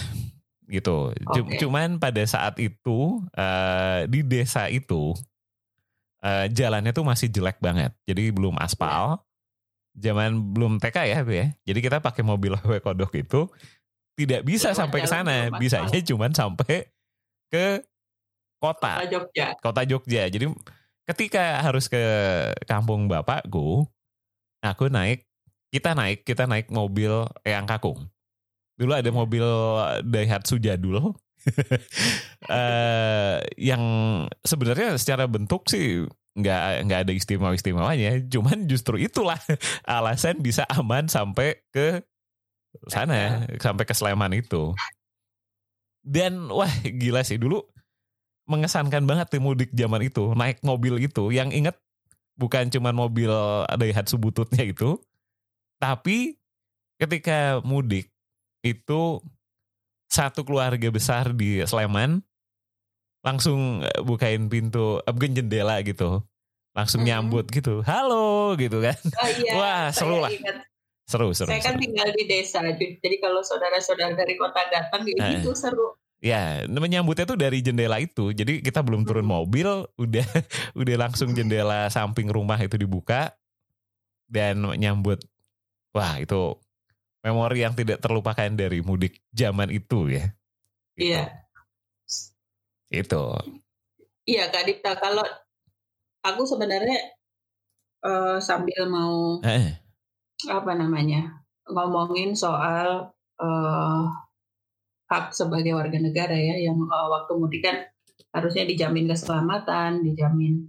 gitu. 0.69 1.11
Oke. 1.17 1.57
Cuman 1.57 1.97
pada 1.97 2.21
saat 2.29 2.61
itu 2.61 3.25
eh, 3.33 4.05
di 4.09 4.21
desa 4.21 4.69
itu 4.69 5.17
eh, 6.21 6.47
jalannya 6.53 6.93
tuh 6.93 7.05
masih 7.09 7.33
jelek 7.33 7.59
banget, 7.61 7.97
jadi 8.05 8.31
belum 8.33 8.61
aspal. 8.61 9.21
Zaman 9.95 10.51
belum 10.51 10.83
TK 10.83 10.97
ya, 11.07 11.19
Bu 11.23 11.33
ya. 11.39 11.47
Jadi 11.63 11.79
kita 11.79 12.03
pakai 12.03 12.27
mobil 12.27 12.53
VW 12.61 12.83
Kodok 12.83 13.15
itu 13.15 13.47
tidak 14.15 14.47
bisa 14.47 14.71
Lewat 14.71 14.79
sampai 14.79 14.99
ke 15.03 15.09
sana, 15.11 15.37
bisanya 15.59 15.99
cuman 16.03 16.31
sampai 16.35 16.91
ke 17.51 17.83
kota. 18.63 19.03
Kota 19.03 19.07
Jogja. 19.11 19.47
kota 19.59 19.83
Jogja. 19.85 20.23
Jadi 20.31 20.47
ketika 21.05 21.61
harus 21.61 21.91
ke 21.91 22.03
kampung 22.65 23.11
bapakku, 23.11 23.87
aku 24.65 24.89
naik, 24.89 25.29
kita 25.69 25.93
naik, 25.93 26.25
kita 26.25 26.49
naik 26.49 26.73
mobil 26.73 27.29
Eyang 27.45 27.69
Kakung. 27.69 28.09
Dulu 28.81 28.93
ada 28.97 29.11
mobil 29.13 29.45
Daihatsu 30.03 30.59
jadul. 30.59 31.15
eh 32.49 33.37
yang 33.61 33.85
sebenarnya 34.41 34.97
secara 34.97 35.29
bentuk 35.29 35.69
sih 35.69 36.09
nggak 36.35 36.89
nggak 36.89 37.01
ada 37.05 37.13
istimewa 37.13 37.53
istimewanya 37.53 38.17
cuman 38.33 38.65
justru 38.65 38.97
itulah 38.97 39.37
alasan 39.85 40.41
bisa 40.41 40.65
aman 40.73 41.05
sampai 41.07 41.61
ke 41.69 42.01
sana. 42.91 43.47
sampai 43.61 43.85
ke 43.87 43.95
Sleman 43.95 44.33
itu. 44.35 44.75
Dan 46.05 46.51
wah 46.53 46.71
gila 46.83 47.25
sih. 47.25 47.39
Dulu 47.41 47.63
mengesankan 48.45 49.09
banget 49.09 49.33
tuh 49.33 49.41
mudik 49.41 49.71
zaman 49.73 50.05
itu 50.05 50.35
naik 50.37 50.61
mobil 50.67 51.01
itu. 51.01 51.33
Yang 51.33 51.51
inget 51.55 51.77
bukan 52.35 52.69
cuma 52.69 52.91
mobil 52.91 53.31
Daihatsu 53.69 54.17
bututnya 54.17 54.63
itu, 54.63 54.99
tapi 55.77 56.39
ketika 56.97 57.61
mudik 57.61 58.11
itu 58.61 59.21
satu 60.07 60.43
keluarga 60.43 60.89
besar 60.89 61.31
di 61.31 61.61
Sleman 61.63 62.23
langsung 63.21 63.81
eh, 63.81 64.01
bukain 64.01 64.47
pintu, 64.47 65.01
eh, 65.01 65.11
bukan 65.11 65.33
jendela 65.33 65.81
gitu, 65.81 66.21
langsung 66.73 67.01
Mhm. 67.01 67.07
nyambut 67.07 67.47
gitu, 67.49 67.81
halo 67.83 68.55
gitu 68.55 68.79
kan, 68.79 68.99
Oh 69.17 69.31
iya, 69.33 69.53
Wah, 69.59 69.85
seru 69.91 70.19
lah. 70.19 70.29
ingat. 70.29 70.61
seru 71.05 71.33
seru. 71.33 71.49
Saya 71.49 71.61
kan 71.63 71.77
seru. 71.77 71.83
tinggal 71.83 72.09
di 72.11 72.25
desa, 72.25 72.65
jadi 72.65 73.17
kalau 73.19 73.41
saudara-saudara 73.41 74.13
dari 74.15 74.35
kota 74.35 74.61
datang 74.67 75.05
gitu 75.05 75.21
Eh. 75.21 75.37
itu 75.37 75.53
seru. 75.53 75.93
Ya, 76.25 76.65
menyambutnya 76.65 77.29
tuh 77.29 77.37
dari 77.37 77.61
jendela 77.61 78.01
itu. 78.01 78.33
Jadi 78.33 78.65
kita 78.65 78.81
belum 78.81 79.05
turun 79.05 79.29
Hmm. 79.29 79.45
mobil, 79.45 79.69
udah 80.01 80.25
udah 80.81 80.97
langsung 80.97 81.37
jendela 81.37 81.93
samping 81.93 82.33
rumah 82.33 82.57
itu 82.57 82.81
dibuka 82.81 83.37
dan 84.25 84.65
menyambut. 84.65 85.21
Wah, 85.93 86.17
itu 86.17 86.57
memori 87.21 87.61
yang 87.61 87.77
tidak 87.77 88.01
terlupakan 88.01 88.49
dari 88.57 88.81
mudik 88.81 89.21
zaman 89.37 89.69
itu 89.69 90.09
ya. 90.17 90.33
Gitu. 90.97 91.13
Iya. 91.13 91.25
Itu. 92.89 93.25
Iya 94.25 94.49
Kak 94.49 94.65
Dipta, 94.65 94.97
kalau 94.97 95.25
aku 96.25 96.43
sebenarnya 96.49 97.13
eh, 98.01 98.39
sambil 98.41 98.89
mau 98.89 99.45
Eh, 99.45 99.77
apa 100.49 100.73
namanya 100.73 101.45
ngomongin 101.69 102.33
soal 102.33 103.13
eh, 103.41 104.03
hak 105.15 105.31
sebagai 105.31 105.79
warga 105.79 105.99
negara 106.03 106.35
ya 106.35 106.59
yang 106.59 106.79
eh, 106.83 107.09
waktu 107.11 107.33
mudik 107.39 107.63
kan 107.63 107.87
harusnya 108.35 108.67
dijamin 108.67 109.07
keselamatan, 109.07 110.03
dijamin 110.03 110.67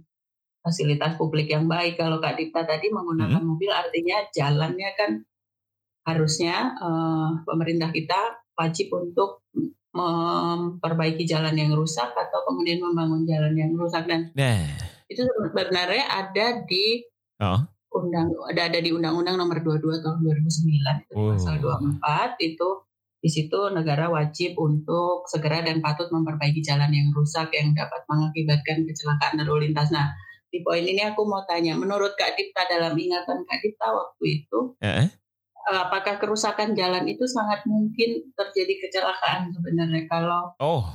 fasilitas 0.62 1.18
publik 1.18 1.50
yang 1.50 1.66
baik. 1.66 1.98
Kalau 1.98 2.22
Kak 2.22 2.38
Dipta 2.38 2.62
tadi 2.62 2.90
menggunakan 2.94 3.42
mobil 3.42 3.70
artinya 3.74 4.22
jalannya 4.30 4.90
kan 4.94 5.10
harusnya 6.06 6.78
eh, 6.78 7.30
pemerintah 7.42 7.90
kita 7.90 8.46
wajib 8.54 8.94
untuk 8.94 9.42
memperbaiki 9.96 11.24
jalan 11.24 11.56
yang 11.56 11.72
rusak 11.72 12.12
atau 12.12 12.44
kemudian 12.46 12.78
membangun 12.84 13.24
jalan 13.24 13.56
yang 13.56 13.72
rusak. 13.74 14.04
Dan 14.04 14.30
nah, 14.36 14.60
itu 15.08 15.24
sebenarnya 15.24 16.04
ada 16.06 16.62
di 16.68 17.00
oh, 17.40 17.60
undang 17.96 18.28
ada 18.52 18.68
ada 18.68 18.78
di 18.78 18.92
Undang-Undang 18.92 19.36
Nomor 19.40 19.58
22 19.64 20.04
tahun 20.04 20.18
2009 20.20 21.04
itu 21.08 21.14
Oh. 21.16 21.32
pasal 21.32 21.56
24 21.64 22.36
itu 22.44 22.68
di 23.26 23.30
situ 23.34 23.58
negara 23.74 24.06
wajib 24.06 24.54
untuk 24.54 25.26
segera 25.26 25.58
dan 25.66 25.82
patut 25.82 26.06
memperbaiki 26.14 26.62
jalan 26.62 26.94
yang 26.94 27.10
rusak 27.10 27.50
yang 27.50 27.74
dapat 27.74 28.06
mengakibatkan 28.06 28.86
kecelakaan 28.86 29.42
lalu 29.42 29.66
lintas. 29.66 29.90
Nah, 29.90 30.14
di 30.46 30.62
poin 30.62 30.86
ini 30.86 31.02
aku 31.02 31.26
mau 31.26 31.42
tanya, 31.42 31.74
menurut 31.74 32.14
Kak 32.14 32.38
Dipta 32.38 32.70
dalam 32.70 32.94
ingatan 32.94 33.42
Kak 33.42 33.58
Dipta 33.66 33.90
waktu 33.90 34.24
itu, 34.30 34.78
eh, 34.78 35.10
apakah 35.66 36.22
kerusakan 36.22 36.78
jalan 36.78 37.02
itu 37.10 37.26
sangat 37.26 37.66
mungkin 37.66 38.30
terjadi 38.38 38.74
kecelakaan 38.86 39.50
sebenarnya 39.50 40.06
kalau 40.06 40.54
oh, 40.62 40.86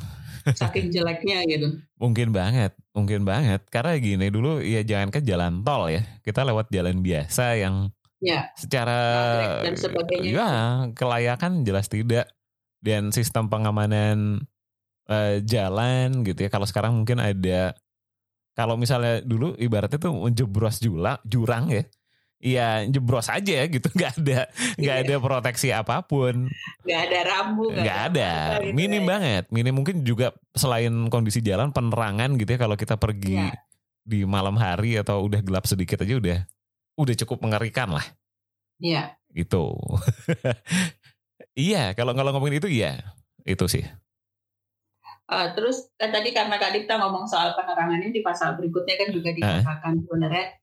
saking 0.55 0.87
jeleknya 0.87 1.43
gitu? 1.51 1.67
mungkin 2.03 2.31
banget, 2.31 2.71
mungkin 2.95 3.27
banget. 3.27 3.67
Karena 3.67 3.99
gini 3.99 4.31
dulu 4.31 4.63
ya 4.63 4.87
jangan 4.87 5.11
ke 5.11 5.19
jalan 5.19 5.67
tol 5.67 5.91
ya, 5.91 5.99
kita 6.23 6.47
lewat 6.47 6.71
jalan 6.71 7.03
biasa 7.03 7.59
yang 7.59 7.91
Ya, 8.21 8.53
secara 8.53 8.99
dan 9.65 9.73
sebagainya. 9.73 10.29
ya 10.29 10.49
kelayakan 10.93 11.65
jelas 11.65 11.89
tidak. 11.89 12.29
Dan 12.77 13.09
sistem 13.09 13.45
pengamanan 13.45 14.45
eh, 15.05 15.41
jalan 15.41 16.21
gitu 16.21 16.45
ya. 16.45 16.49
Kalau 16.49 16.65
sekarang 16.65 16.93
mungkin 16.95 17.17
ada 17.17 17.73
kalau 18.51 18.77
misalnya 18.77 19.21
dulu 19.21 19.57
ibaratnya 19.57 19.97
tuh 19.97 20.13
jebros 20.29 20.77
jula 20.77 21.17
jurang 21.23 21.69
ya. 21.69 21.83
Iya 22.37 22.89
jebros 22.89 23.29
aja 23.29 23.65
gitu. 23.65 23.85
Nggak 23.97 24.11
ada 24.17 24.39
nggak 24.77 24.95
Iya. 24.97 25.05
ada 25.05 25.15
proteksi 25.17 25.69
apa 25.69 26.01
pun. 26.01 26.49
Nggak 26.81 27.01
ada 27.05 27.19
rambu, 27.25 27.69
nggak 27.69 27.99
ada 28.09 28.29
apa-apa 28.29 28.65
gitu 28.65 28.73
minim 28.77 29.03
ya. 29.05 29.09
banget. 29.13 29.43
Minim 29.53 29.73
mungkin 29.77 29.95
juga 30.01 30.27
selain 30.53 30.89
kondisi 31.09 31.41
jalan 31.41 31.69
penerangan 31.69 32.33
gitu 32.37 32.49
ya. 32.49 32.59
Kalau 32.61 32.73
kita 32.73 32.97
pergi 32.97 33.37
Iya. 33.45 33.53
di 34.01 34.25
malam 34.25 34.57
hari 34.57 34.97
atau 34.97 35.21
udah 35.21 35.41
gelap 35.41 35.65
sedikit 35.65 36.01
aja 36.01 36.17
udah 36.17 36.39
udah 36.95 37.15
cukup 37.17 37.37
mengerikan 37.41 37.91
lah 37.91 38.05
Iya. 38.77 39.13
itu 39.31 39.65
iya 41.57 41.93
kalau 41.93 42.11
kalau 42.11 42.31
ngomongin 42.31 42.57
itu 42.57 42.69
iya 42.71 42.99
itu 43.43 43.65
sih 43.67 43.85
Eh, 45.27 45.47
terus 45.55 45.87
kan 45.95 46.11
tadi 46.11 46.35
karena 46.35 46.59
Kak 46.59 46.75
Dipta 46.75 46.99
ngomong 46.99 47.23
soal 47.23 47.55
penerangannya 47.55 48.11
di 48.11 48.19
pasal 48.19 48.59
berikutnya 48.59 48.99
kan 48.99 49.09
juga 49.15 49.31
dikatakan 49.31 50.03
sebenarnya 50.03 50.59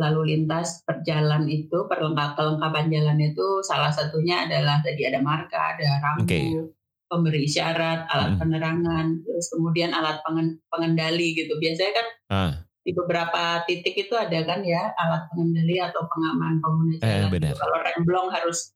lalu 0.00 0.32
lintas 0.32 0.80
perjalan 0.80 1.44
itu 1.44 1.84
perlengkap 1.84 2.32
kelengkapan 2.32 2.88
jalan 2.88 3.18
itu 3.20 3.60
salah 3.60 3.92
satunya 3.92 4.48
adalah 4.48 4.80
tadi 4.80 5.04
ada 5.04 5.20
marka, 5.20 5.76
ada 5.76 6.00
rambu, 6.00 6.24
Oke. 6.24 6.40
pemberi 7.04 7.44
isyarat, 7.44 8.08
alat 8.08 8.32
Mm. 8.32 8.40
penerangan, 8.40 9.06
terus 9.20 9.46
kemudian 9.50 9.92
alat 9.92 10.24
pengen- 10.24 10.56
pengendali 10.68 11.28
gitu. 11.34 11.52
Biasanya 11.58 11.92
kan 11.92 12.06
Ah. 12.30 12.52
Di 12.88 12.96
beberapa 12.96 13.60
titik 13.68 13.92
itu 14.00 14.16
ada 14.16 14.40
kan 14.42 14.64
ya 14.64 14.96
alat 14.96 15.28
pengendali 15.28 15.76
atau 15.76 16.08
pengaman 16.08 16.56
pengguna 16.56 16.96
Eh, 16.96 17.00
jalan. 17.04 17.28
benar. 17.28 17.52
Kalau 17.52 17.78
remblong 17.84 18.28
harus 18.32 18.72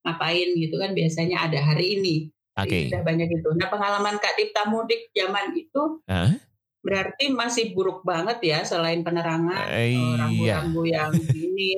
ngapain 0.00 0.48
gitu 0.56 0.80
kan 0.80 0.96
biasanya 0.96 1.36
ada 1.44 1.60
hari 1.60 2.00
ini. 2.00 2.14
Oke. 2.52 2.88
Sudah 2.88 3.04
banyak 3.04 3.28
itu. 3.28 3.48
Nah 3.52 3.68
pengalaman 3.68 4.16
Kak 4.16 4.34
Dipta 4.34 4.64
mudik 4.64 5.12
zaman 5.12 5.52
itu 5.52 6.00
Hah? 6.04 6.32
berarti 6.80 7.28
masih 7.28 7.70
buruk 7.70 8.00
banget 8.02 8.40
ya 8.40 8.58
selain 8.62 9.00
penerangan, 9.00 9.68
Eh, 9.68 9.76
eh, 9.78 9.88
iya. 9.92 10.16
rambu-rambu 10.18 10.82
yang 10.82 11.12
ini, 11.36 11.76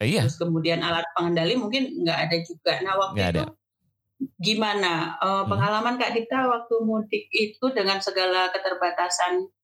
Eh, 0.00 0.08
iya 0.08 0.24
terus 0.24 0.40
kemudian 0.40 0.80
alat 0.80 1.04
pengendali 1.12 1.54
mungkin 1.54 1.92
nggak 2.00 2.18
ada 2.24 2.36
juga. 2.40 2.72
Nah 2.80 2.96
waktu 2.96 3.16
Nggak 3.20 3.30
itu 3.30 3.38
ada. 3.38 3.52
gimana 4.36 4.92
Eh, 5.14 5.28
Hmm. 5.30 5.44
pengalaman 5.46 5.96
Kak 5.96 6.12
Dipta 6.12 6.44
waktu 6.46 6.74
mudik 6.80 7.28
itu 7.30 7.64
dengan 7.70 8.00
segala 8.00 8.48
keterbatasan 8.48 9.44
eh 9.44 9.59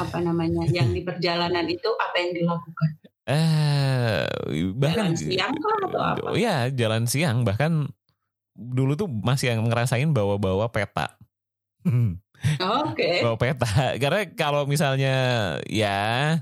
apa 0.00 0.18
namanya 0.24 0.64
yang 0.72 0.88
di 0.90 1.04
perjalanan 1.04 1.68
itu 1.68 1.88
apa 2.00 2.16
yang 2.16 2.32
dilakukan? 2.32 2.90
eh 3.30 4.26
bahkan 4.74 5.12
Jalan 5.12 5.14
siang 5.14 5.54
kah 5.54 5.76
atau 5.86 6.00
apa? 6.02 6.26
Iya, 6.34 6.56
jalan 6.74 7.04
siang 7.06 7.36
bahkan 7.46 7.86
dulu 8.56 8.98
tuh 8.98 9.08
masih 9.08 9.54
yang 9.54 9.68
ngerasain 9.68 10.10
bawa-bawa 10.10 10.72
peta. 10.72 11.14
Oke. 12.60 13.20
bawa 13.20 13.36
peta 13.36 13.68
karena 14.00 14.22
kalau 14.32 14.64
misalnya 14.64 15.16
ya 15.68 16.40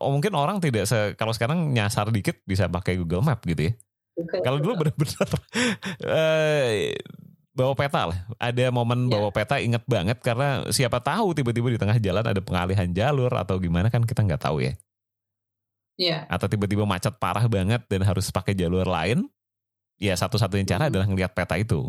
oh, 0.00 0.10
mungkin 0.12 0.32
orang 0.32 0.60
tidak 0.60 0.88
se 0.88 1.12
kalau 1.20 1.36
sekarang 1.36 1.72
nyasar 1.72 2.08
dikit 2.08 2.40
bisa 2.48 2.68
pakai 2.68 2.96
Google 3.00 3.24
Map 3.24 3.44
gitu 3.44 3.72
ya. 3.72 3.72
Oke. 4.16 4.40
Kalau 4.40 4.56
dulu 4.56 4.80
bener-bener 4.80 5.28
eh, 6.08 6.96
bawa 7.56 7.72
peta 7.72 8.12
lah. 8.12 8.18
Ada 8.36 8.68
momen 8.68 9.08
Ya. 9.08 9.16
bawa 9.16 9.28
peta 9.32 9.56
inget 9.56 9.80
banget 9.88 10.20
karena 10.20 10.68
siapa 10.68 11.00
tahu 11.00 11.32
tiba-tiba 11.32 11.72
di 11.72 11.80
tengah 11.80 11.96
jalan 11.96 12.20
ada 12.22 12.38
pengalihan 12.38 12.86
jalur 12.92 13.32
atau 13.32 13.56
gimana 13.56 13.88
kan 13.88 14.04
kita 14.04 14.20
nggak 14.20 14.42
tahu 14.44 14.60
ya. 14.60 14.76
Iya. 15.96 16.28
Atau 16.28 16.46
tiba-tiba 16.46 16.84
macet 16.84 17.16
parah 17.16 17.48
banget 17.48 17.80
dan 17.88 18.04
harus 18.04 18.28
pakai 18.28 18.52
jalur 18.52 18.84
lain. 18.84 19.24
Ya 19.96 20.12
satu-satunya 20.12 20.68
cara 20.68 20.86
Hmm. 20.86 20.90
adalah 20.92 21.06
ngelihat 21.08 21.32
peta 21.32 21.56
itu. 21.56 21.88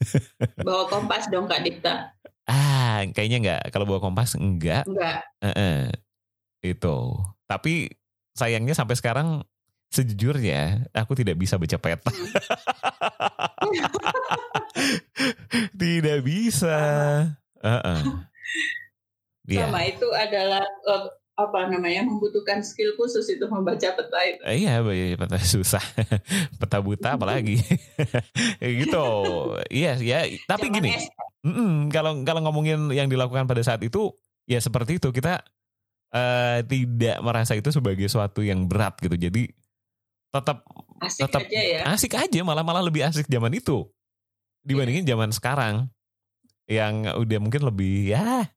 Bawa 0.66 0.88
kompas 0.88 1.28
dong 1.28 1.44
Kak 1.44 1.60
Dipta. 1.60 2.16
Ah, 2.48 3.04
kayaknya 3.12 3.38
nggak. 3.40 3.62
Kalau 3.72 3.84
bawa 3.84 4.00
kompas 4.00 4.36
enggak. 4.36 4.84
Enggak. 4.84 5.24
Eh, 5.40 5.88
itu. 6.60 6.96
Tapi 7.44 7.88
sayangnya 8.36 8.76
sampai 8.76 8.96
sekarang 8.96 9.44
sejujurnya 9.94 10.90
aku 10.90 11.14
tidak 11.14 11.38
bisa 11.38 11.54
baca 11.54 11.78
peta. 11.78 12.10
tidak 15.80 16.18
bisa. 16.26 16.76
Heeh. 17.62 18.00
Iya. 19.44 19.68
Sama 19.68 19.80
itu 19.84 20.08
adalah 20.10 20.64
eh, 20.64 21.04
apa 21.34 21.66
namanya 21.66 22.06
membutuhkan 22.06 22.62
skill 22.62 22.94
khusus 22.94 23.26
itu 23.26 23.44
membaca 23.50 23.88
peta 23.92 24.18
itu. 24.24 24.40
Eh, 24.46 24.64
Iya, 24.64 24.80
baca 24.80 25.06
peta 25.26 25.38
susah. 25.42 25.82
peta 26.60 26.78
buta 26.80 27.14
apalagi. 27.18 27.60
Kayak 28.58 28.74
gitu. 28.86 29.06
Iya, 29.70 29.92
ya. 30.00 30.18
Tapi 30.48 30.70
gini, 30.72 30.90
SD. 30.94 31.10
mm-mm, 31.44 31.72
kalau 31.92 32.22
kalau 32.24 32.40
ngomongin 32.46 32.88
yang 32.90 33.06
dilakukan 33.10 33.44
pada 33.46 33.60
saat 33.62 33.82
itu, 33.84 34.10
ya 34.48 34.58
seperti 34.62 34.96
itu 35.02 35.10
kita 35.12 35.42
eh, 36.14 36.60
tidak 36.64 37.16
merasa 37.20 37.52
itu 37.58 37.68
sebagai 37.74 38.06
suatu 38.08 38.40
yang 38.40 38.64
berat 38.70 38.96
gitu. 39.02 39.16
Jadi 39.18 39.50
tetap 40.34 40.66
asik 40.98 41.22
tetap 41.30 41.40
aja 41.46 41.60
ya. 41.62 41.80
asik 41.94 42.12
aja 42.18 42.40
malah 42.42 42.66
malah 42.66 42.82
lebih 42.82 43.06
asik 43.06 43.30
zaman 43.30 43.54
itu 43.54 43.86
dibandingin 44.66 45.06
zaman 45.06 45.30
sekarang 45.30 45.86
yang 46.66 47.06
udah 47.14 47.38
mungkin 47.38 47.62
lebih 47.62 48.10
ya 48.10 48.50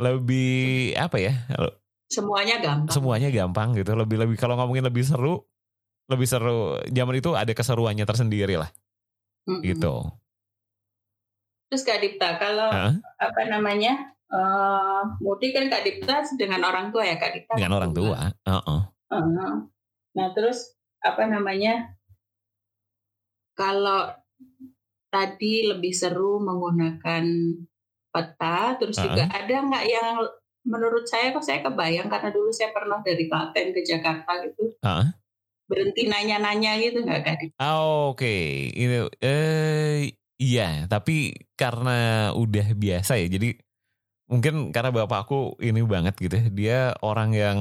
lebih 0.00 0.96
apa 0.96 1.20
ya 1.20 1.34
Semuanya 2.10 2.58
gampang. 2.58 2.90
semuanya 2.90 3.28
gampang 3.30 3.76
gitu 3.76 3.92
lebih 3.94 4.16
lebih 4.18 4.36
kalau 4.40 4.56
ngomongin 4.56 4.82
lebih 4.88 5.04
seru 5.04 5.46
lebih 6.10 6.26
seru 6.26 6.80
zaman 6.88 7.20
itu 7.20 7.30
ada 7.36 7.52
keseruannya 7.52 8.02
tersendiri 8.02 8.58
lah 8.58 8.70
Mm-mm. 9.46 9.62
gitu 9.62 10.10
Terus 11.70 11.86
Kak 11.86 12.02
Dipta, 12.02 12.34
kalau 12.34 12.66
Hah? 12.66 12.98
apa 12.98 13.42
namanya 13.46 14.10
uh, 14.26 15.06
mudik 15.22 15.54
kan 15.54 15.70
Kak 15.70 15.86
Dipta 15.86 16.26
dengan 16.34 16.66
orang 16.66 16.90
tua 16.90 17.06
ya 17.06 17.14
Kak 17.14 17.30
Dipta? 17.30 17.54
Dengan 17.54 17.78
orang 17.78 17.94
tua. 17.94 18.18
Uh 18.42 18.58
-uh. 18.58 18.80
Uh, 19.06 19.70
nah 20.16 20.32
terus 20.34 20.74
apa 21.00 21.24
namanya? 21.26 21.96
Kalau 23.56 24.14
tadi 25.10 25.68
lebih 25.68 25.92
seru 25.92 26.40
menggunakan 26.40 27.24
peta, 28.10 28.78
terus 28.80 28.96
uh 28.98 29.04
-uh. 29.04 29.06
juga 29.10 29.24
ada 29.28 29.56
nggak 29.66 29.84
yang 29.86 30.16
menurut 30.60 31.08
saya 31.08 31.32
kok 31.32 31.44
saya 31.44 31.64
kebayang 31.64 32.08
karena 32.12 32.30
dulu 32.30 32.52
saya 32.52 32.70
pernah 32.70 33.00
dari 33.00 33.26
Klaten 33.28 33.72
ke 33.72 33.80
Jakarta 33.84 34.32
gitu. 34.44 34.76
Uh 34.80 35.04
-uh. 35.04 35.08
Berhenti 35.70 36.10
nanya-nanya 36.10 36.82
gitu 36.82 37.06
nggak 37.06 37.38
Dipta? 37.38 37.62
Oh, 37.62 38.10
Oke, 38.10 38.26
okay. 38.26 38.42
ini 38.74 39.06
eh 39.22 40.10
Iya, 40.40 40.88
tapi 40.88 41.36
karena 41.52 42.32
udah 42.32 42.72
biasa 42.72 43.20
ya, 43.20 43.28
jadi 43.28 43.60
mungkin 44.24 44.72
karena 44.72 44.88
bapak 44.88 45.28
aku 45.28 45.60
ini 45.60 45.84
banget 45.84 46.16
gitu, 46.16 46.32
ya, 46.32 46.48
dia 46.48 46.80
orang 47.04 47.36
yang 47.36 47.58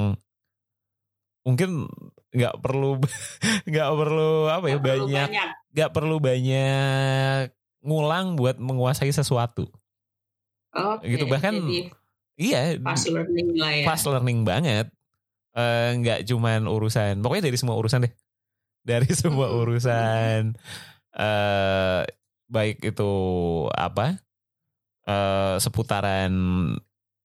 mungkin 1.43 1.91
nggak 2.29 2.55
perlu 2.61 3.01
nggak 3.69 3.89
perlu 3.97 4.31
apa 4.53 4.65
ya 4.69 4.77
gak 4.77 4.85
banyak 4.85 5.27
nggak 5.73 5.91
perlu 5.93 6.15
banyak 6.21 7.49
ngulang 7.83 8.35
buat 8.35 8.59
menguasai 8.59 9.11
sesuatu. 9.11 9.67
Okay, 10.69 11.17
gitu 11.17 11.25
bahkan 11.25 11.57
jadi 11.57 11.79
iya 12.37 12.61
fast 12.79 13.09
learning 13.09 13.57
lah 13.57 13.71
ya. 13.73 13.85
Fast 13.87 14.05
learning 14.05 14.43
banget. 14.45 14.87
Nggak 15.99 16.19
uh, 16.23 16.25
cuman 16.29 16.69
urusan, 16.69 17.19
pokoknya 17.19 17.51
dari 17.51 17.57
semua 17.57 17.75
urusan 17.75 18.05
deh, 18.05 18.13
dari 18.89 19.09
semua 19.11 19.51
urusan. 19.51 20.55
Uh, 21.09 22.05
baik 22.49 22.81
itu 22.85 23.11
apa 23.73 24.21
uh, 25.09 25.57
seputaran 25.57 26.33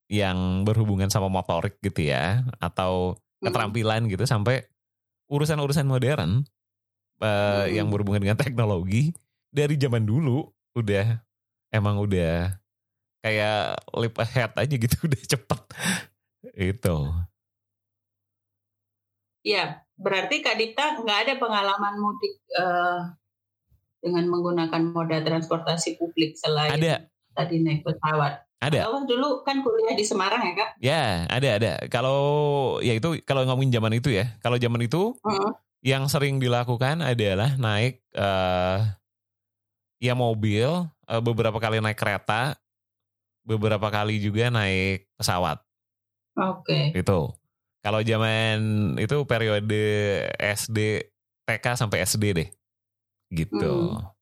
yang 0.09 0.65
berhubungan 0.69 1.09
sama 1.09 1.33
motorik 1.33 1.81
gitu 1.81 2.13
ya 2.13 2.45
atau 2.61 3.17
keterampilan 3.41 4.09
gitu 4.09 4.25
sampai 4.29 4.69
urusan-urusan 5.29 5.89
modern 5.89 6.45
uh, 7.21 7.67
yang 7.69 7.89
berhubungan 7.89 8.21
dengan 8.21 8.39
teknologi 8.39 9.15
dari 9.49 9.79
zaman 9.79 10.05
dulu 10.05 10.45
udah 10.75 11.23
emang 11.71 11.99
udah 12.03 12.55
kayak 13.25 13.81
leap 13.97 14.17
ahead 14.21 14.53
aja 14.53 14.75
gitu 14.75 14.97
udah 15.09 15.21
cepet 15.25 15.61
itu. 16.55 16.97
Iya, 19.45 19.85
berarti 20.01 20.41
Kak 20.41 20.57
Dita 20.57 20.97
nggak 21.01 21.19
ada 21.29 21.35
pengalaman 21.37 22.01
mudik 22.01 22.35
uh, 22.57 23.13
dengan 24.01 24.25
menggunakan 24.29 24.83
moda 24.93 25.21
transportasi 25.21 26.01
publik 26.01 26.37
selain 26.37 26.81
ada. 26.81 27.09
tadi 27.37 27.61
naik 27.61 27.85
pesawat? 27.85 28.44
Ada. 28.63 28.89
Kalau 28.89 29.05
dulu 29.05 29.29
kan 29.45 29.61
kuliah 29.61 29.95
di 29.95 30.05
Semarang 30.07 30.41
ya 30.41 30.53
kak? 30.57 30.71
Ya 30.81 31.03
ada 31.29 31.49
ada. 31.59 31.73
Kalau 31.93 32.21
ya 32.81 32.97
itu 32.97 33.21
kalau 33.29 33.45
ngomongin 33.45 33.77
zaman 33.77 33.93
itu 33.99 34.15
ya, 34.15 34.31
kalau 34.41 34.57
zaman 34.57 34.81
itu 34.85 35.13
uh-huh. 35.21 35.53
yang 35.85 36.09
sering 36.09 36.41
dilakukan 36.41 37.05
adalah 37.05 37.59
naik 37.61 38.01
uh, 38.17 38.81
ya 40.01 40.17
mobil, 40.17 40.89
uh, 40.89 41.23
beberapa 41.25 41.61
kali 41.61 41.83
naik 41.85 41.99
kereta, 42.01 42.57
beberapa 43.45 43.89
kali 43.93 44.17
juga 44.23 44.49
naik 44.49 45.13
pesawat. 45.21 45.61
Oke. 46.41 46.95
Okay. 46.95 47.05
Itu. 47.05 47.31
Kalau 47.85 48.01
zaman 48.01 48.57
itu 48.97 49.29
periode 49.29 49.85
SD, 50.41 51.05
TK 51.45 51.65
sampai 51.77 52.01
SD 52.09 52.25
deh 52.33 52.49
gitu. 53.29 54.01
Hmm. 54.01 54.14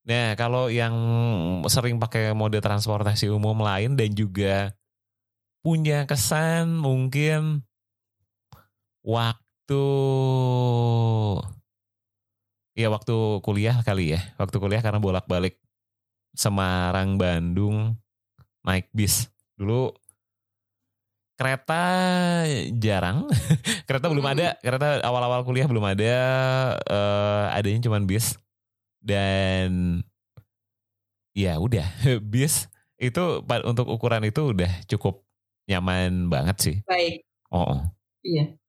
Nah, 0.00 0.32
kalau 0.32 0.72
yang 0.72 0.94
sering 1.68 2.00
pakai 2.00 2.32
mode 2.32 2.56
transportasi 2.56 3.28
umum 3.28 3.60
lain 3.60 3.94
dan 4.00 4.10
juga 4.16 4.72
punya 5.60 6.08
kesan 6.08 6.80
mungkin 6.80 7.60
waktu 9.04 9.84
ya 12.72 12.88
waktu 12.88 13.16
kuliah 13.44 13.76
kali 13.84 14.16
ya, 14.16 14.20
waktu 14.40 14.56
kuliah 14.56 14.80
karena 14.80 15.00
bolak-balik 15.00 15.60
Semarang, 16.30 17.18
Bandung 17.18 17.98
naik 18.64 18.88
bis. 18.94 19.28
Dulu 19.58 19.92
kereta 21.40 21.84
jarang 22.76 23.24
kereta 23.88 24.12
belum 24.12 24.28
ada 24.28 24.60
kereta 24.60 25.00
awal-awal 25.00 25.40
kuliah 25.40 25.64
belum 25.64 25.88
ada 25.88 26.16
uh, 26.84 27.56
adanya 27.56 27.88
cuma 27.88 27.96
bis 28.04 28.36
dan 29.00 30.00
ya 31.32 31.56
udah 31.56 31.86
bis 32.32 32.68
itu 33.00 33.40
untuk 33.64 33.88
ukuran 33.88 34.28
itu 34.28 34.52
udah 34.52 34.68
cukup 34.84 35.24
nyaman 35.64 36.28
banget 36.28 36.56
sih. 36.60 36.76
Baik. 36.84 37.24
Oh. 37.48 37.80
Iya. 38.20 38.60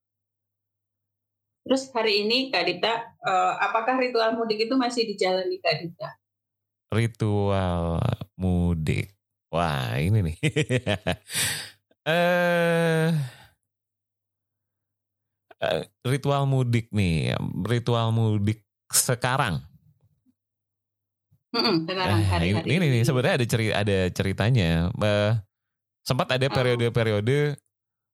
Terus 1.62 1.94
hari 1.94 2.26
ini 2.26 2.50
Kak 2.50 2.64
Dita 2.66 2.94
uh, 3.22 3.54
apakah 3.60 4.00
ritual 4.00 4.34
mudik 4.34 4.66
itu 4.66 4.74
masih 4.80 5.06
dijalani 5.06 5.60
Kak 5.60 5.76
Dita? 5.84 6.10
Ritual 6.90 8.02
mudik. 8.40 9.14
Wah 9.52 10.00
ini 10.00 10.32
nih. 10.32 10.38
Eh 12.02 13.14
uh, 15.62 15.86
ritual 16.02 16.50
mudik 16.50 16.90
nih, 16.90 17.38
ritual 17.70 18.10
mudik 18.10 18.66
sekarang. 18.90 19.62
Mm-mm, 21.52 21.84
hari 22.32 22.56
ini, 22.56 22.64
ini 22.64 22.86
nih 23.00 23.04
sebenarnya 23.04 23.36
ada 23.44 23.48
cerita 23.48 23.74
ada 23.84 23.98
ceritanya. 24.16 24.72
Uh, 24.96 25.36
sempat 26.00 26.32
ada 26.32 26.48
oh. 26.48 26.54
periode-periode, 26.56 27.60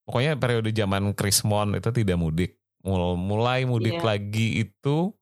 pokoknya 0.10 0.34
periode 0.42 0.70
zaman 0.74 1.14
Krismon 1.14 1.78
itu 1.78 1.90
tidak 1.94 2.18
mudik. 2.18 2.58
Mulai 2.82 3.70
mudik 3.70 4.02
yeah. 4.02 4.06
lagi 4.06 4.66
itu 4.66 5.14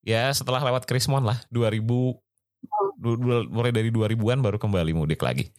ya 0.00 0.32
setelah 0.32 0.64
lewat 0.64 0.88
Krismon 0.88 1.28
lah 1.28 1.36
2000 1.52 1.84
oh. 1.84 2.16
mulai 3.50 3.72
dari 3.74 3.92
2000-an 3.92 4.40
baru 4.40 4.56
kembali 4.56 4.96
mudik 4.96 5.20
lagi. 5.20 5.52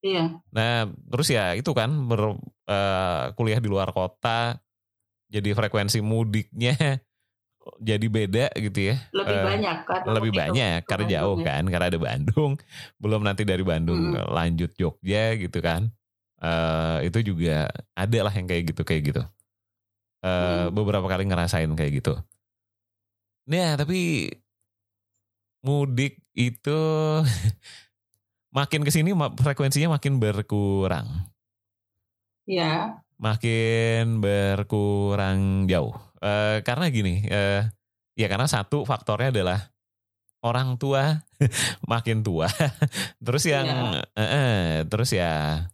Iya. 0.00 0.40
Nah, 0.48 0.88
terus 1.12 1.28
ya 1.28 1.52
itu 1.52 1.76
kan 1.76 1.92
ber, 2.08 2.40
uh, 2.72 3.24
kuliah 3.36 3.60
di 3.60 3.68
luar 3.68 3.92
kota, 3.92 4.56
jadi 5.28 5.52
frekuensi 5.52 6.00
mudiknya 6.00 7.04
jadi 7.78 8.06
beda 8.10 8.46
gitu 8.58 8.90
ya. 8.90 8.96
Lebih 9.14 9.38
uh, 9.38 9.44
banyak 9.46 9.76
kan. 9.86 10.00
Lebih 10.08 10.32
banyak 10.34 10.80
karena 10.88 11.06
jauh 11.06 11.38
ya. 11.40 11.46
kan, 11.46 11.62
karena 11.70 11.86
ada 11.86 12.00
Bandung. 12.00 12.52
Belum 13.02 13.20
nanti 13.22 13.46
dari 13.46 13.62
Bandung 13.62 14.16
hmm. 14.16 14.26
lanjut 14.32 14.70
Jogja 14.74 15.38
gitu 15.38 15.58
kan. 15.62 15.92
Uh, 16.40 17.04
itu 17.04 17.20
juga 17.32 17.68
ada 17.92 18.18
lah 18.24 18.32
yang 18.32 18.48
kayak 18.48 18.74
gitu 18.74 18.82
kayak 18.82 19.02
gitu. 19.14 19.22
Uh, 20.20 20.68
hmm. 20.68 20.74
Beberapa 20.74 21.06
kali 21.06 21.28
ngerasain 21.28 21.70
kayak 21.76 22.02
gitu. 22.02 22.14
Nah, 23.46 23.78
tapi 23.78 24.30
mudik 25.60 26.18
itu 26.32 26.80
makin 28.56 28.82
ke 28.82 28.90
sini 28.90 29.14
frekuensinya 29.14 29.96
makin 29.96 30.18
berkurang. 30.18 31.06
Ya. 32.48 32.98
Makin 33.20 34.18
berkurang 34.18 35.68
jauh. 35.68 36.09
E, 36.20 36.60
karena 36.62 36.86
gini, 36.92 37.24
e, 37.24 37.64
ya 38.14 38.26
karena 38.28 38.46
satu 38.46 38.84
faktornya 38.84 39.32
adalah 39.32 39.60
orang 40.44 40.76
tua 40.76 41.24
makin 41.92 42.20
tua. 42.20 42.48
terus 43.24 43.44
yang, 43.48 43.66
ya. 43.66 44.20
e, 44.20 44.24
e, 44.24 44.44
terus 44.86 45.10
ya, 45.16 45.64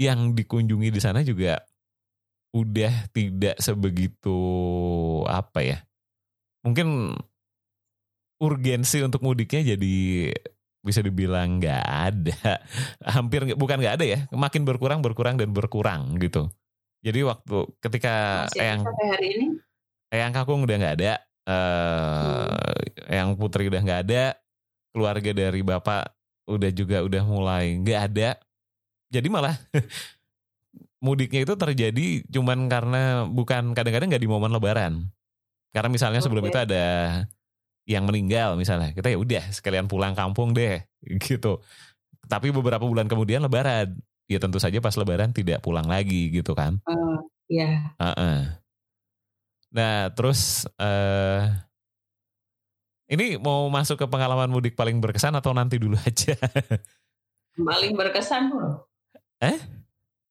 yang 0.00 0.32
dikunjungi 0.32 0.88
di 0.88 1.00
sana 1.00 1.20
juga 1.20 1.60
udah 2.52 3.12
tidak 3.12 3.56
sebegitu 3.60 4.40
apa 5.28 5.60
ya? 5.64 5.78
Mungkin 6.64 7.16
urgensi 8.42 8.98
untuk 9.06 9.22
mudiknya 9.22 9.78
jadi 9.78 9.94
bisa 10.82 10.98
dibilang 10.98 11.62
nggak 11.62 11.84
ada 11.86 12.58
hampir 13.14 13.54
bukan 13.54 13.78
nggak 13.78 14.02
ada 14.02 14.06
ya 14.06 14.18
makin 14.34 14.66
berkurang 14.66 14.98
berkurang 14.98 15.38
dan 15.38 15.54
berkurang 15.54 16.18
gitu 16.18 16.50
jadi 17.02 17.26
waktu 17.26 17.58
ketika 17.82 18.46
Masih 18.46 18.62
yang 18.62 18.80
hari 18.86 19.28
ini? 19.34 19.46
Yang 20.14 20.32
kakung 20.38 20.62
udah 20.62 20.76
nggak 20.78 20.96
ada 21.02 21.12
uh, 21.50 22.46
hmm. 22.46 23.10
yang 23.10 23.28
putri 23.34 23.66
udah 23.66 23.82
nggak 23.82 24.00
ada 24.06 24.38
keluarga 24.94 25.30
dari 25.34 25.60
bapak 25.66 26.14
udah 26.46 26.70
juga 26.70 27.02
udah 27.02 27.22
mulai 27.26 27.74
nggak 27.82 28.00
ada. 28.06 28.38
Jadi 29.10 29.28
malah 29.28 29.58
mudiknya 31.04 31.42
itu 31.42 31.54
terjadi 31.58 32.06
cuman 32.30 32.70
karena 32.70 33.26
bukan 33.26 33.74
kadang-kadang 33.74 34.14
nggak 34.14 34.22
di 34.22 34.30
momen 34.30 34.54
lebaran. 34.54 35.10
Karena 35.74 35.90
misalnya 35.90 36.22
okay. 36.22 36.26
sebelum 36.30 36.44
itu 36.46 36.58
ada 36.60 36.86
yang 37.82 38.06
meninggal 38.06 38.54
misalnya 38.54 38.94
kita 38.94 39.10
ya 39.10 39.18
udah 39.18 39.50
sekalian 39.50 39.90
pulang 39.90 40.14
kampung 40.14 40.54
deh 40.54 40.86
gitu. 41.26 41.58
Tapi 42.30 42.54
beberapa 42.54 42.86
bulan 42.86 43.10
kemudian 43.10 43.42
lebaran 43.42 43.98
ya 44.32 44.40
tentu 44.40 44.56
saja 44.56 44.80
pas 44.80 44.96
lebaran 44.96 45.30
tidak 45.36 45.60
pulang 45.60 45.84
lagi 45.84 46.32
gitu 46.32 46.56
kan 46.56 46.80
uh, 46.88 47.20
ya 47.52 47.92
yeah. 47.96 48.00
uh 48.00 48.08
-uh. 48.16 48.40
nah 49.72 50.08
terus 50.12 50.64
uh, 50.80 51.52
ini 53.12 53.36
mau 53.36 53.68
masuk 53.68 54.00
ke 54.00 54.06
pengalaman 54.08 54.48
mudik 54.48 54.72
paling 54.72 54.96
berkesan 54.96 55.36
atau 55.36 55.52
nanti 55.52 55.76
dulu 55.76 56.00
aja 56.08 56.32
Paling 57.52 57.92
berkesan 57.92 58.48
loh. 58.48 58.88
Eh? 59.44 59.58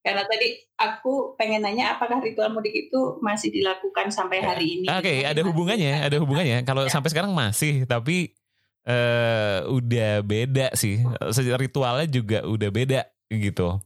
Karena 0.02 0.26
tadi 0.26 0.58
aku 0.82 1.38
pengen 1.38 1.62
nanya 1.62 1.94
apakah 1.94 2.18
ritual 2.18 2.50
mudik 2.50 2.74
itu 2.74 3.22
masih 3.22 3.54
dilakukan 3.54 4.10
sampai 4.10 4.42
hari 4.42 4.82
ini? 4.82 4.86
Oke, 4.90 5.06
okay, 5.06 5.18
ada 5.30 5.46
hubungannya, 5.46 6.10
ada 6.10 6.18
hubungannya. 6.18 6.66
Kalau 6.66 6.90
ya. 6.90 6.90
sampai 6.90 7.14
sekarang 7.14 7.38
masih, 7.38 7.86
tapi 7.86 8.34
uh, 8.90 9.70
udah 9.70 10.26
beda 10.26 10.74
sih. 10.74 11.06
Ritualnya 11.38 12.10
juga 12.10 12.42
udah 12.50 12.70
beda 12.74 13.02
gitu. 13.30 13.78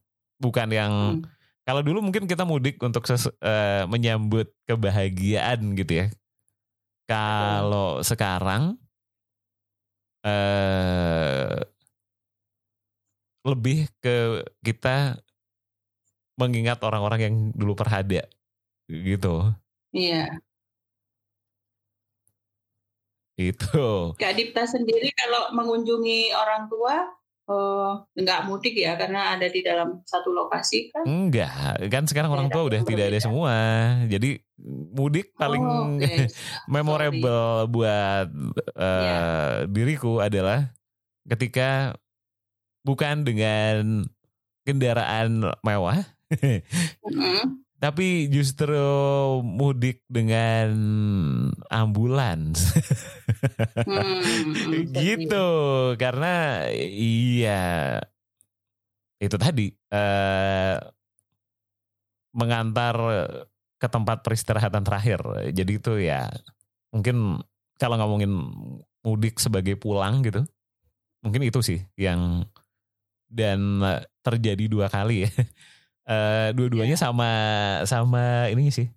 Bukan 0.46 0.70
yang 0.70 0.94
hmm. 1.18 1.26
kalau 1.66 1.82
dulu 1.82 2.06
mungkin 2.06 2.30
kita 2.30 2.46
mudik 2.46 2.78
untuk 2.86 3.10
ses, 3.10 3.26
uh, 3.26 3.90
menyambut 3.90 4.54
kebahagiaan 4.70 5.74
gitu 5.74 6.06
ya. 6.06 6.08
Kalau 7.10 7.98
hmm. 7.98 8.06
sekarang 8.06 8.78
uh, 10.22 11.58
lebih 13.46 13.90
ke 14.02 14.46
kita 14.62 15.18
mengingat 16.38 16.82
orang-orang 16.86 17.20
yang 17.26 17.36
dulu 17.58 17.74
perhada 17.74 18.30
gitu. 18.90 19.50
Iya. 19.96 20.38
Itu. 23.36 24.16
Kak 24.16 24.34
Dipta 24.36 24.64
sendiri 24.64 25.12
kalau 25.16 25.52
mengunjungi 25.56 26.32
orang 26.36 26.72
tua 26.72 27.04
uh, 27.50 28.04
nggak 28.14 28.50
mudik 28.50 28.76
ya 28.78 28.98
karena 28.98 29.38
ada 29.38 29.48
di 29.50 29.62
dalam 29.62 30.02
satu 30.06 30.34
lokasi 30.34 30.90
kan? 30.94 31.06
Enggak, 31.06 31.82
kan 31.90 32.06
sekarang 32.06 32.32
orang 32.34 32.50
tua 32.50 32.68
udah 32.68 32.82
tidak 32.86 33.14
ada 33.14 33.20
semua. 33.22 33.56
Jadi 34.06 34.42
mudik 34.96 35.34
paling 35.38 35.64
oh, 35.64 35.98
okay. 35.98 36.30
memorable 36.74 37.66
Sorry. 37.66 37.72
buat 37.72 38.28
uh, 38.30 38.82
eh, 38.82 39.04
yeah. 39.04 39.50
diriku 39.70 40.24
adalah 40.24 40.74
ketika 41.26 41.98
bukan 42.86 43.26
dengan 43.26 44.06
kendaraan 44.66 45.54
mewah 45.66 46.06
Tapi 47.76 48.32
justru 48.32 48.80
mudik 49.44 50.02
dengan 50.08 50.72
ambulans. 51.68 52.72
hmm, 53.84 54.92
gitu. 55.04 55.48
Karena 56.00 56.66
iya 56.72 58.00
itu 59.20 59.36
tadi 59.40 59.72
uh, 59.96 60.76
mengantar 62.36 62.96
ke 63.80 63.88
tempat 63.88 64.24
peristirahatan 64.24 64.84
terakhir. 64.84 65.20
Jadi 65.52 65.72
itu 65.80 65.94
ya 66.00 66.32
mungkin 66.92 67.40
kalau 67.76 68.00
ngomongin 68.00 68.32
mudik 69.04 69.40
sebagai 69.40 69.76
pulang 69.76 70.24
gitu, 70.24 70.48
mungkin 71.24 71.44
itu 71.44 71.60
sih 71.60 71.80
yang 72.00 72.48
dan 73.26 73.82
terjadi 74.22 74.70
dua 74.70 74.88
kali 74.88 75.28
ya 75.28 75.32
uh, 76.10 76.50
dua-duanya 76.54 76.98
yeah. 76.98 77.04
sama 77.04 77.32
sama 77.86 78.50
ini 78.54 78.70
sih 78.70 78.88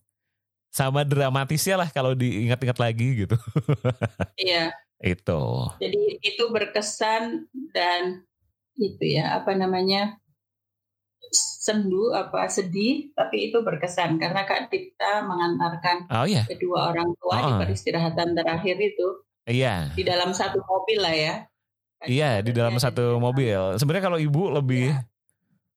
sama 0.68 1.02
dramatisnya 1.02 1.80
lah 1.80 1.88
kalau 1.90 2.12
diingat-ingat 2.14 2.78
lagi 2.78 3.26
gitu. 3.26 3.36
Iya. 4.38 4.70
itu. 4.98 5.42
Jadi 5.78 6.02
itu 6.22 6.44
berkesan 6.50 7.46
dan 7.70 8.26
itu 8.74 9.18
ya 9.18 9.42
apa 9.42 9.54
namanya 9.54 10.18
sendu 11.34 12.14
apa 12.14 12.50
sedih 12.50 13.10
tapi 13.14 13.50
itu 13.50 13.62
berkesan 13.62 14.18
karena 14.18 14.42
Kak 14.46 14.70
Dipta 14.70 15.22
mengantarkan 15.22 16.10
oh, 16.10 16.26
iya. 16.26 16.46
kedua 16.46 16.94
orang 16.94 17.14
tua 17.18 17.34
oh. 17.34 17.42
di 17.46 17.52
peristirahatan 17.66 18.34
terakhir 18.34 18.74
itu. 18.78 19.22
Iya. 19.46 19.94
Di 19.94 20.02
dalam 20.02 20.34
satu 20.34 20.62
mobil 20.66 20.98
lah 20.98 21.14
ya. 21.14 21.34
Iya, 22.06 22.30
di 22.46 22.54
dalam 22.54 22.78
satu 22.78 23.18
mobil. 23.18 23.58
Sebenarnya 23.78 24.04
kalau 24.06 24.18
ibu 24.22 24.50
lebih 24.54 24.94
ya 24.94 25.02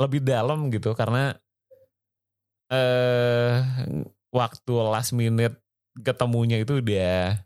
lebih 0.00 0.20
dalam 0.24 0.72
gitu. 0.72 0.92
Karena 0.98 1.34
eh 2.70 3.54
waktu 4.30 4.72
last 4.90 5.14
minute 5.14 5.58
ketemunya 6.00 6.62
itu 6.62 6.78
udah 6.78 7.38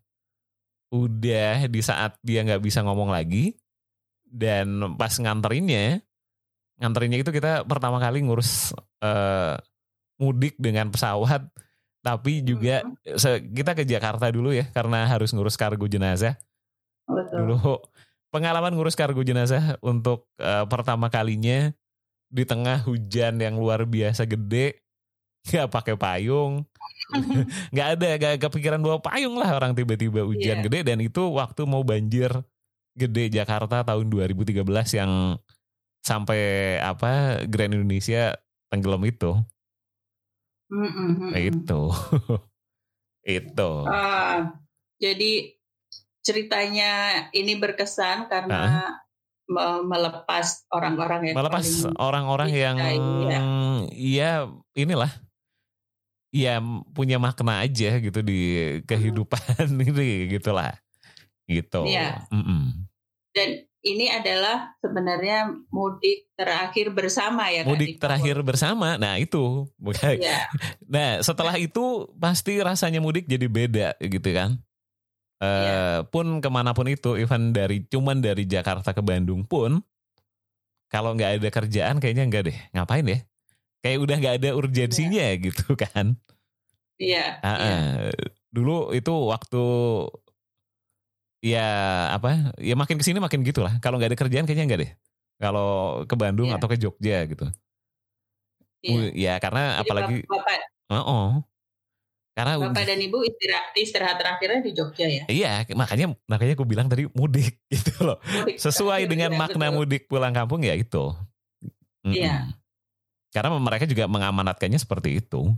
udah 0.94 1.66
di 1.66 1.80
saat 1.80 2.16
dia 2.22 2.44
nggak 2.46 2.62
bisa 2.64 2.80
ngomong 2.84 3.12
lagi. 3.12 3.52
Dan 4.24 4.98
pas 4.98 5.14
nganterinnya 5.14 6.02
nganterinnya 6.82 7.22
itu 7.22 7.30
kita 7.30 7.62
pertama 7.70 8.02
kali 8.02 8.26
ngurus 8.26 8.74
eh, 8.98 9.54
mudik 10.18 10.58
dengan 10.58 10.90
pesawat 10.90 11.46
tapi 12.04 12.44
juga 12.44 12.84
hmm. 12.84 13.56
kita 13.56 13.72
ke 13.72 13.88
Jakarta 13.88 14.28
dulu 14.28 14.52
ya 14.52 14.68
karena 14.76 15.08
harus 15.08 15.32
ngurus 15.32 15.56
kargo 15.56 15.88
jenazah. 15.88 16.36
Betul. 17.08 17.48
Dulu 17.48 17.80
pengalaman 18.28 18.76
ngurus 18.76 18.92
kargo 18.92 19.24
jenazah 19.24 19.80
untuk 19.80 20.28
uh, 20.36 20.68
pertama 20.68 21.08
kalinya 21.08 21.72
di 22.28 22.44
tengah 22.44 22.84
hujan 22.84 23.40
yang 23.40 23.56
luar 23.56 23.88
biasa 23.88 24.28
gede, 24.28 24.84
nggak 25.48 25.72
pakai 25.72 25.96
payung, 25.96 26.68
nggak 27.72 27.88
ada, 27.96 28.08
nggak 28.20 28.34
kepikiran 28.36 28.84
bawa 28.84 29.00
payung 29.00 29.40
lah 29.40 29.56
orang 29.56 29.72
tiba-tiba 29.72 30.28
hujan 30.28 30.60
yeah. 30.60 30.64
gede 30.68 30.84
dan 30.84 31.00
itu 31.00 31.24
waktu 31.32 31.64
mau 31.64 31.80
banjir 31.80 32.28
gede 32.92 33.32
Jakarta 33.32 33.80
tahun 33.80 34.12
2013 34.12 34.60
yang 34.92 35.40
sampai 36.04 36.76
apa 36.84 37.42
Grand 37.48 37.72
Indonesia 37.72 38.36
tenggelam 38.68 39.00
itu. 39.08 39.40
Mm-mm. 40.74 41.30
Itu. 41.38 41.82
itu. 43.38 43.70
Uh, 43.86 44.50
jadi 44.98 45.32
ceritanya 46.24 46.92
ini 47.30 47.54
berkesan 47.54 48.26
karena 48.26 48.96
uh. 49.46 49.84
melepas 49.84 50.64
orang-orang 50.72 51.30
yang 51.30 51.36
melepas 51.36 51.66
orang-orang 52.00 52.50
yang 52.50 52.76
ya. 52.80 53.40
ya 53.92 54.30
inilah 54.72 55.12
ya 56.34 56.58
punya 56.96 57.20
makna 57.20 57.62
aja 57.62 58.00
gitu 58.00 58.24
di 58.24 58.40
kehidupan 58.88 59.68
hmm. 59.70 59.84
ini 59.94 60.32
gitulah 60.34 60.74
gitu. 61.46 61.84
Iya. 61.86 62.24
Mm 62.32 62.42
-mm. 62.42 62.62
Dan 63.36 63.48
ini 63.84 64.08
adalah 64.08 64.72
sebenarnya 64.80 65.52
mudik 65.68 66.32
terakhir 66.32 66.88
bersama 66.90 67.52
ya 67.52 67.68
mudik 67.68 68.00
terakhir 68.00 68.40
bersama 68.40 68.96
nah 68.96 69.20
itu 69.20 69.68
ya. 70.24 70.48
nah 70.88 71.20
setelah 71.20 71.54
itu 71.60 72.08
pasti 72.16 72.58
rasanya 72.64 73.04
mudik 73.04 73.28
jadi 73.28 73.46
beda 73.46 73.88
gitu 74.00 74.28
kan 74.32 74.56
ya. 75.38 75.44
uh, 75.44 75.98
pun 76.08 76.40
ke 76.40 76.48
mana 76.48 76.72
pun 76.72 76.88
itu 76.88 77.20
event 77.20 77.52
dari 77.52 77.84
cuman 77.84 78.24
dari 78.24 78.48
Jakarta 78.48 78.96
ke 78.96 79.04
Bandung 79.04 79.44
pun 79.44 79.84
kalau 80.88 81.12
nggak 81.12 81.44
ada 81.44 81.48
kerjaan 81.52 82.00
kayaknya 82.00 82.24
nggak 82.24 82.42
deh 82.48 82.58
ngapain 82.72 83.04
ya 83.04 83.18
kayak 83.84 83.98
udah 84.00 84.16
nggak 84.16 84.34
ada 84.40 84.50
urgensinya 84.56 85.24
ya. 85.28 85.36
gitu 85.36 85.76
kan 85.76 86.16
iya 86.96 87.36
uh, 87.44 87.52
ya. 87.60 87.76
dulu 88.48 88.96
itu 88.96 89.12
waktu 89.12 89.62
ya 91.44 91.68
apa 92.16 92.56
ya 92.56 92.72
makin 92.72 92.96
ke 92.96 93.04
sini 93.04 93.20
makin 93.20 93.44
gitulah 93.44 93.76
kalau 93.84 94.00
nggak 94.00 94.16
ada 94.16 94.18
kerjaan 94.18 94.48
kayaknya 94.48 94.64
nggak 94.64 94.80
deh 94.80 94.92
kalau 95.36 96.00
ke 96.08 96.14
Bandung 96.16 96.48
yeah. 96.48 96.56
atau 96.56 96.68
ke 96.72 96.80
Jogja 96.80 97.28
gitu 97.28 97.44
yeah. 98.80 99.12
ya 99.12 99.34
karena 99.44 99.76
Jadi 99.76 99.80
apalagi 99.84 100.16
bapak, 100.24 100.56
oh, 100.88 100.96
oh. 101.04 101.28
karena 102.32 102.52
bapak 102.64 102.84
dan 102.88 102.96
ibu 102.96 103.20
istirahat 103.28 103.76
istirahat 103.76 104.16
terakhirnya 104.16 104.60
di 104.64 104.72
Jogja 104.72 105.04
ya 105.04 105.24
iya 105.28 105.68
makanya 105.76 106.16
makanya 106.24 106.56
aku 106.56 106.64
bilang 106.64 106.88
tadi 106.88 107.04
mudik 107.12 107.60
gitu 107.76 107.92
loh 108.00 108.16
mudik 108.24 108.56
sesuai 108.56 109.04
dengan 109.04 109.36
makna 109.36 109.68
betul. 109.68 109.76
mudik 109.84 110.02
pulang 110.08 110.32
kampung 110.32 110.64
ya 110.64 110.72
itu 110.72 111.12
iya 112.08 112.48
mm 112.48 112.56
-mm. 112.56 112.56
karena 113.36 113.48
mereka 113.60 113.84
juga 113.84 114.08
mengamanatkannya 114.08 114.80
seperti 114.80 115.20
itu 115.20 115.52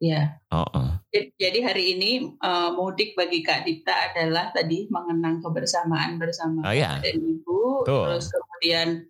Ya. 0.00 0.40
Oh, 0.48 0.64
oh. 0.64 0.90
Jadi 1.12 1.58
hari 1.60 1.84
ini 1.94 2.10
uh, 2.40 2.72
mudik 2.72 3.12
bagi 3.12 3.44
Kak 3.44 3.68
Dita 3.68 4.10
adalah 4.10 4.48
tadi 4.48 4.88
mengenang 4.88 5.44
kebersamaan 5.44 6.16
bersama 6.16 6.64
oh, 6.64 6.72
ya. 6.72 6.96
dan 7.04 7.20
ibu, 7.20 7.84
Tuh. 7.84 8.08
terus 8.08 8.32
kemudian 8.32 9.04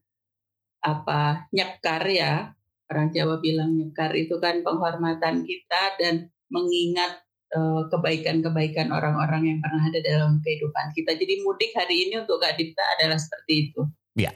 apa 0.83 1.47
nyekar 1.55 2.03
ya 2.11 2.51
orang 2.91 3.15
Jawa 3.15 3.39
bilang 3.39 3.79
nyekar 3.79 4.11
itu 4.19 4.43
kan 4.43 4.67
penghormatan 4.67 5.47
kita 5.47 5.95
dan 6.03 6.27
mengingat 6.51 7.23
uh, 7.55 7.87
kebaikan-kebaikan 7.87 8.91
orang-orang 8.91 9.47
yang 9.47 9.59
pernah 9.63 9.87
ada 9.87 10.01
dalam 10.03 10.43
kehidupan 10.43 10.91
kita. 10.99 11.15
Jadi 11.15 11.47
mudik 11.47 11.71
hari 11.79 12.11
ini 12.11 12.19
untuk 12.27 12.43
Kak 12.43 12.59
Dita 12.59 12.83
adalah 12.99 13.19
seperti 13.23 13.71
itu. 13.71 13.87
Ya, 14.19 14.35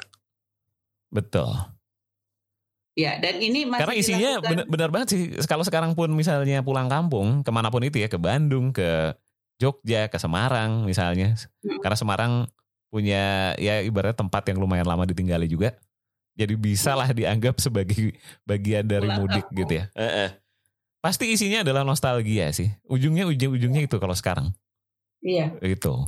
betul. 1.10 1.50
Ya, 2.94 3.18
dan 3.18 3.42
ini 3.42 3.66
masih 3.66 3.82
Karena 3.82 3.94
isinya 3.98 4.30
benar, 4.38 4.66
benar 4.70 4.88
banget 4.94 5.08
sih. 5.10 5.22
Kalau 5.50 5.66
sekarang 5.66 5.98
pun 5.98 6.14
misalnya 6.14 6.62
pulang 6.62 6.86
kampung, 6.86 7.42
ke 7.42 7.50
mana 7.50 7.66
pun 7.66 7.82
itu 7.82 7.98
ya, 7.98 8.06
ke 8.06 8.14
Bandung, 8.22 8.70
ke 8.70 9.18
Jogja, 9.58 10.06
ke 10.06 10.18
Semarang 10.18 10.86
misalnya. 10.86 11.34
Hmm. 11.66 11.82
Karena 11.82 11.96
Semarang 11.98 12.32
punya 12.94 13.54
ya 13.58 13.82
ibaratnya 13.82 14.14
tempat 14.14 14.46
yang 14.46 14.62
lumayan 14.62 14.86
lama 14.86 15.02
ditinggali 15.10 15.50
juga. 15.50 15.74
Jadi 16.38 16.54
bisa 16.54 16.94
lah 16.94 17.10
dianggap 17.10 17.58
sebagai 17.58 18.14
bagian 18.46 18.86
dari 18.86 19.10
pulang 19.10 19.18
mudik 19.18 19.46
kampung. 19.50 19.58
gitu 19.58 19.72
ya. 19.82 19.84
pasti 21.02 21.28
isinya 21.34 21.66
adalah 21.66 21.82
nostalgia 21.82 22.48
sih. 22.54 22.70
Ujungnya 22.86 23.26
ujung-ujungnya 23.26 23.90
itu 23.90 23.96
kalau 23.98 24.14
sekarang. 24.14 24.54
Iya. 25.18 25.52
Itu. 25.60 26.06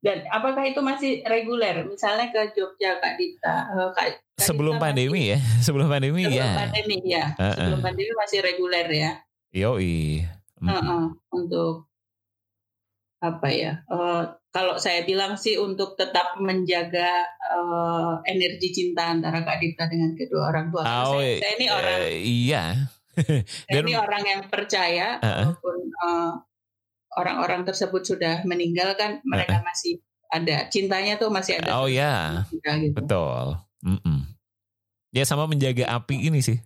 Dan 0.00 0.22
apakah 0.28 0.62
itu 0.68 0.80
masih 0.84 1.24
reguler? 1.24 1.82
Misalnya 1.88 2.28
ke 2.30 2.52
Jogja 2.52 3.00
Kak 3.00 3.16
Dita, 3.16 3.56
uh, 3.72 3.90
Kak, 3.96 4.20
Kak 4.36 4.44
sebelum 4.44 4.76
Dita 4.76 4.84
pandemi 4.84 5.20
masih, 5.24 5.32
ya, 5.32 5.38
sebelum 5.66 5.86
pandemi 5.88 6.22
sebelum 6.28 6.36
ya. 6.36 6.48
pandemi 6.54 6.96
ya, 7.02 7.24
Uh 7.34 7.42
-uh. 7.42 7.54
sebelum 7.56 7.80
pandemi 7.82 8.12
masih 8.14 8.38
reguler 8.44 8.86
ya. 8.92 9.12
Yoi. 9.56 10.22
Mm. 10.60 10.68
Uh 10.68 10.76
-uh. 10.76 11.04
Untuk 11.32 11.74
apa 13.24 13.48
ya? 13.48 13.72
Uh, 13.88 14.36
kalau 14.56 14.80
saya 14.80 15.04
bilang 15.04 15.36
sih 15.36 15.60
untuk 15.60 16.00
tetap 16.00 16.40
menjaga 16.40 17.28
uh, 17.52 18.24
energi 18.24 18.72
cinta 18.72 19.12
antara 19.12 19.44
Kak 19.44 19.60
Dita 19.60 19.84
dengan 19.84 20.16
kedua 20.16 20.48
orang 20.48 20.72
tua. 20.72 20.82
Oh, 20.84 21.20
saya, 21.20 21.40
saya 21.44 21.52
ini 21.60 21.66
orang, 21.68 21.98
eh, 22.00 22.16
iya. 22.24 22.64
saya 23.68 23.72
Dan 23.72 23.82
ini 23.84 23.96
orang 23.96 24.24
yang 24.24 24.42
percaya 24.48 25.20
Uh-uh. 25.20 25.52
walaupun 25.52 25.78
uh, 26.04 26.32
orang-orang 27.16 27.64
tersebut 27.64 28.04
sudah 28.04 28.44
meninggal 28.44 28.92
kan 28.94 29.24
mereka 29.24 29.64
masih 29.64 29.98
ada 30.28 30.68
cintanya 30.68 31.16
tuh 31.16 31.32
masih 31.32 31.58
ada. 31.58 31.80
oh 31.80 31.88
ya, 31.88 32.44
gitu. 32.52 32.92
betul. 32.92 33.56
Mm-mm. 33.82 34.26
Ya 35.14 35.22
sama 35.24 35.48
menjaga 35.48 35.86
api 35.88 36.28
ini 36.28 36.44
sih. 36.44 36.58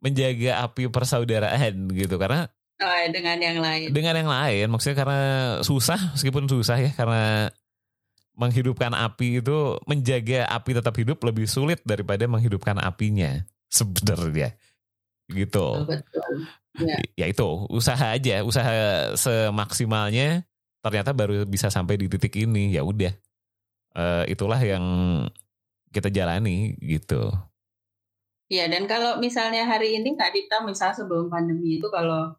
Menjaga 0.00 0.64
api 0.64 0.88
persaudaraan 0.88 1.92
gitu 1.92 2.16
karena 2.16 2.48
Oh, 2.76 2.92
dengan 3.08 3.40
yang 3.40 3.56
lain. 3.64 3.88
dengan 3.88 4.12
yang 4.20 4.28
lain 4.28 4.68
maksudnya 4.68 5.00
karena 5.00 5.20
susah 5.64 6.12
meskipun 6.12 6.44
susah 6.44 6.76
ya 6.76 6.92
karena 6.92 7.48
menghidupkan 8.36 8.92
api 8.92 9.40
itu 9.40 9.80
menjaga 9.88 10.44
api 10.44 10.76
tetap 10.76 10.92
hidup 11.00 11.16
lebih 11.24 11.48
sulit 11.48 11.80
daripada 11.88 12.28
menghidupkan 12.28 12.76
apinya 12.76 13.48
sebenarnya 13.72 14.52
gitu 15.32 15.88
Betul, 15.88 16.32
Ya. 16.76 16.96
ya 17.16 17.26
itu 17.32 17.48
usaha 17.72 18.12
aja 18.12 18.44
usaha 18.44 18.74
semaksimalnya 19.16 20.44
ternyata 20.84 21.16
baru 21.16 21.48
bisa 21.48 21.72
sampai 21.72 21.96
di 21.96 22.06
titik 22.06 22.36
ini 22.36 22.72
ya 22.74 22.84
udah 22.84 23.12
Eh, 23.96 24.36
itulah 24.36 24.60
yang 24.60 24.84
kita 25.88 26.12
jalani 26.12 26.76
gitu 26.84 27.32
Iya, 28.52 28.68
dan 28.68 28.84
kalau 28.84 29.16
misalnya 29.16 29.64
hari 29.64 29.96
ini 29.96 30.12
Kak 30.14 30.36
Dita 30.36 30.60
misal 30.62 30.92
sebelum 30.92 31.32
pandemi 31.32 31.80
itu 31.80 31.88
kalau 31.88 32.36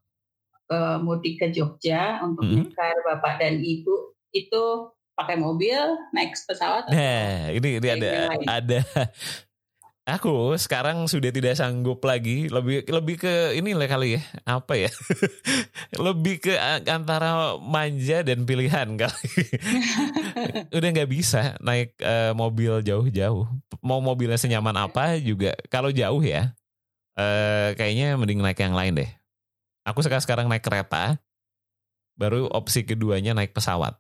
eh, 0.69 0.97
mudik 1.01 1.41
ke 1.41 1.49
Jogja 1.49 2.21
untuk 2.21 2.45
Mhm. 2.45 2.69
nyekar 2.69 2.95
Bapak 3.09 3.41
dan 3.41 3.57
Ibu 3.57 4.13
itu 4.37 4.63
pakai 5.17 5.33
mobil, 5.41 5.81
naik 6.13 6.37
pesawat 6.37 6.85
Nah, 6.93 7.49
ini 7.49 7.81
ini 7.81 7.87
ada 7.89 8.11
ada 8.45 8.79
aku 10.07 10.55
sekarang 10.55 11.03
sudah 11.11 11.29
tidak 11.35 11.59
sanggup 11.59 11.99
lagi. 12.07 12.47
Lebih 12.47 12.87
lebih 12.87 13.15
ke 13.19 13.59
ini 13.59 13.75
lah 13.75 13.91
kali 13.91 14.15
ya. 14.15 14.21
Apa 14.47 14.79
ya? 14.79 14.87
Lebih 16.07 16.39
ke 16.39 16.55
antara 16.87 17.59
manja 17.59 18.23
dan 18.23 18.47
pilihan 18.47 18.95
kali. 18.95 19.31
Udah 20.77 20.89
nggak 20.95 21.11
bisa 21.11 21.59
naik 21.59 21.99
eh, 21.99 22.31
mobil 22.31 22.79
jauh-jauh. 22.81 23.45
Mau 23.83 23.99
mobilnya 23.99 24.39
senyaman 24.39 24.79
apa 24.79 25.19
juga. 25.19 25.51
Kalau 25.67 25.91
jauh 25.91 26.23
ya 26.23 26.55
eh, 27.19 27.75
kayaknya 27.75 28.15
mending 28.15 28.39
naik 28.39 28.63
yang 28.63 28.73
lain 28.73 29.03
deh. 29.03 29.11
Aku 29.83 29.99
sekarang 29.99 30.23
sekarang 30.23 30.47
naik 30.47 30.63
kereta 30.63 31.19
baru 32.17 32.47
opsi 32.49 32.87
keduanya 32.87 33.35
naik 33.35 33.51
pesawat. 33.53 33.99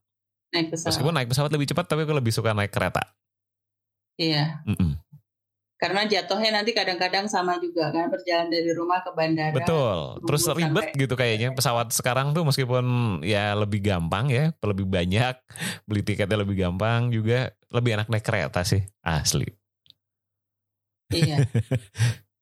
Naik 0.55 0.71
pesawat? 0.71 0.89
meskipun 0.95 1.13
naik 1.13 1.29
pesawat 1.29 1.51
lebih 1.51 1.67
cepat 1.69 1.85
tapi 1.91 2.07
aku 2.07 2.15
lebih 2.15 2.31
suka 2.31 2.55
naik 2.55 2.71
kereta. 2.71 3.03
Iya, 4.17 4.65
Mm-mm. 4.65 4.97
Karena 5.77 6.09
jatuhnya 6.09 6.57
nanti 6.57 6.73
kadang-kadang 6.73 7.29
sama 7.29 7.61
juga 7.61 7.93
kan 7.93 8.09
berjalan 8.09 8.49
dari 8.49 8.73
rumah 8.73 9.05
ke 9.05 9.13
bandara. 9.13 9.53
Betul. 9.53 9.97
Terus 10.25 10.43
ribet 10.57 10.85
sampai- 10.89 10.97
gitu 10.97 11.13
kayaknya 11.13 11.49
pesawat 11.53 11.93
sekarang 11.93 12.33
tuh 12.33 12.41
meskipun 12.41 12.85
ya 13.21 13.53
lebih 13.53 13.85
gampang 13.85 14.33
ya, 14.33 14.49
lebih 14.65 14.89
banyak 14.89 15.37
beli 15.87 16.01
tiketnya 16.01 16.41
lebih 16.41 16.57
gampang 16.57 17.13
juga 17.13 17.53
lebih 17.69 17.93
enak 17.93 18.09
naik 18.09 18.25
kereta 18.25 18.65
sih 18.65 18.81
asli. 19.05 19.45
Iya. 21.13 21.45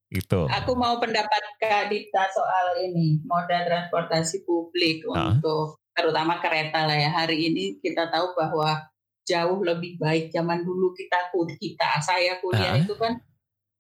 Gitu. 0.06 0.48
Aku 0.48 0.80
mau 0.80 0.96
pendapat 1.02 1.44
Kak 1.60 1.92
Dita 1.92 2.24
soal 2.32 2.88
ini 2.88 3.20
moda 3.28 3.68
transportasi 3.68 4.48
publik 4.48 5.04
untuk 5.04 5.82
terutama 5.92 6.40
kereta 6.40 6.88
lah 6.88 6.96
ya. 6.96 7.12
Hari 7.12 7.36
ini 7.52 7.84
kita 7.84 8.08
tahu 8.08 8.32
bahwa 8.38 8.86
jauh 9.26 9.60
lebih 9.60 9.98
baik 9.98 10.30
zaman 10.30 10.62
dulu 10.62 10.94
kita 10.94 11.34
kita 11.58 11.90
saya 12.00 12.38
kuliah 12.40 12.74
Ah. 12.74 12.80
itu 12.80 12.94
kan 12.94 13.18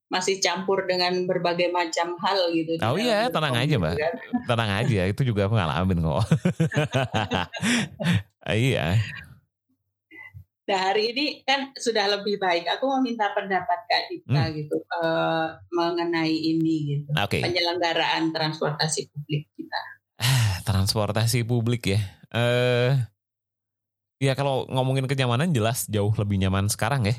masih 0.05 0.37
campur 0.37 0.85
dengan 0.85 1.25
berbagai 1.25 1.69
macam 1.69 2.13
hal 2.21 2.53
gitu. 2.53 2.77
Oh 2.81 2.93
iya, 2.93 3.25
tenang 3.29 3.57
aja, 3.57 3.73
Mbak. 3.75 3.93
kan. 3.97 4.13
Tenang 4.53 4.69
aja, 4.77 5.01
itu 5.05 5.21
juga 5.25 5.49
aku 5.49 5.57
ngalamin 5.57 5.97
kok. 5.97 6.21
iya. 8.53 9.01
Nah 10.65 10.79
hari 10.81 11.13
ini 11.13 11.25
kan 11.41 11.73
sudah 11.77 12.05
lebih 12.09 12.37
baik. 12.37 12.69
Aku 12.77 12.85
mau 12.85 12.97
minta 12.97 13.29
pendapat 13.33 13.79
Kak 13.85 14.03
Dita 14.09 14.33
Hmm. 14.45 14.53
gitu 14.53 14.77
eh, 14.81 15.47
mengenai 15.69 16.33
ini 16.33 16.75
gitu. 16.95 17.09
Oke. 17.13 17.41
Penyelenggaraan 17.41 18.29
transportasi 18.29 19.09
publik 19.09 19.49
kita. 19.53 19.81
Ah, 20.17 20.61
transportasi 20.61 21.45
publik 21.45 21.93
ya. 21.93 22.01
Eh 22.29 22.93
ya 24.19 24.33
kalau 24.33 24.67
ngomongin 24.71 25.05
kenyamanan 25.05 25.51
jelas 25.51 25.87
jauh 25.91 26.11
lebih 26.15 26.39
nyaman 26.39 26.71
sekarang 26.71 27.07
ya. 27.07 27.15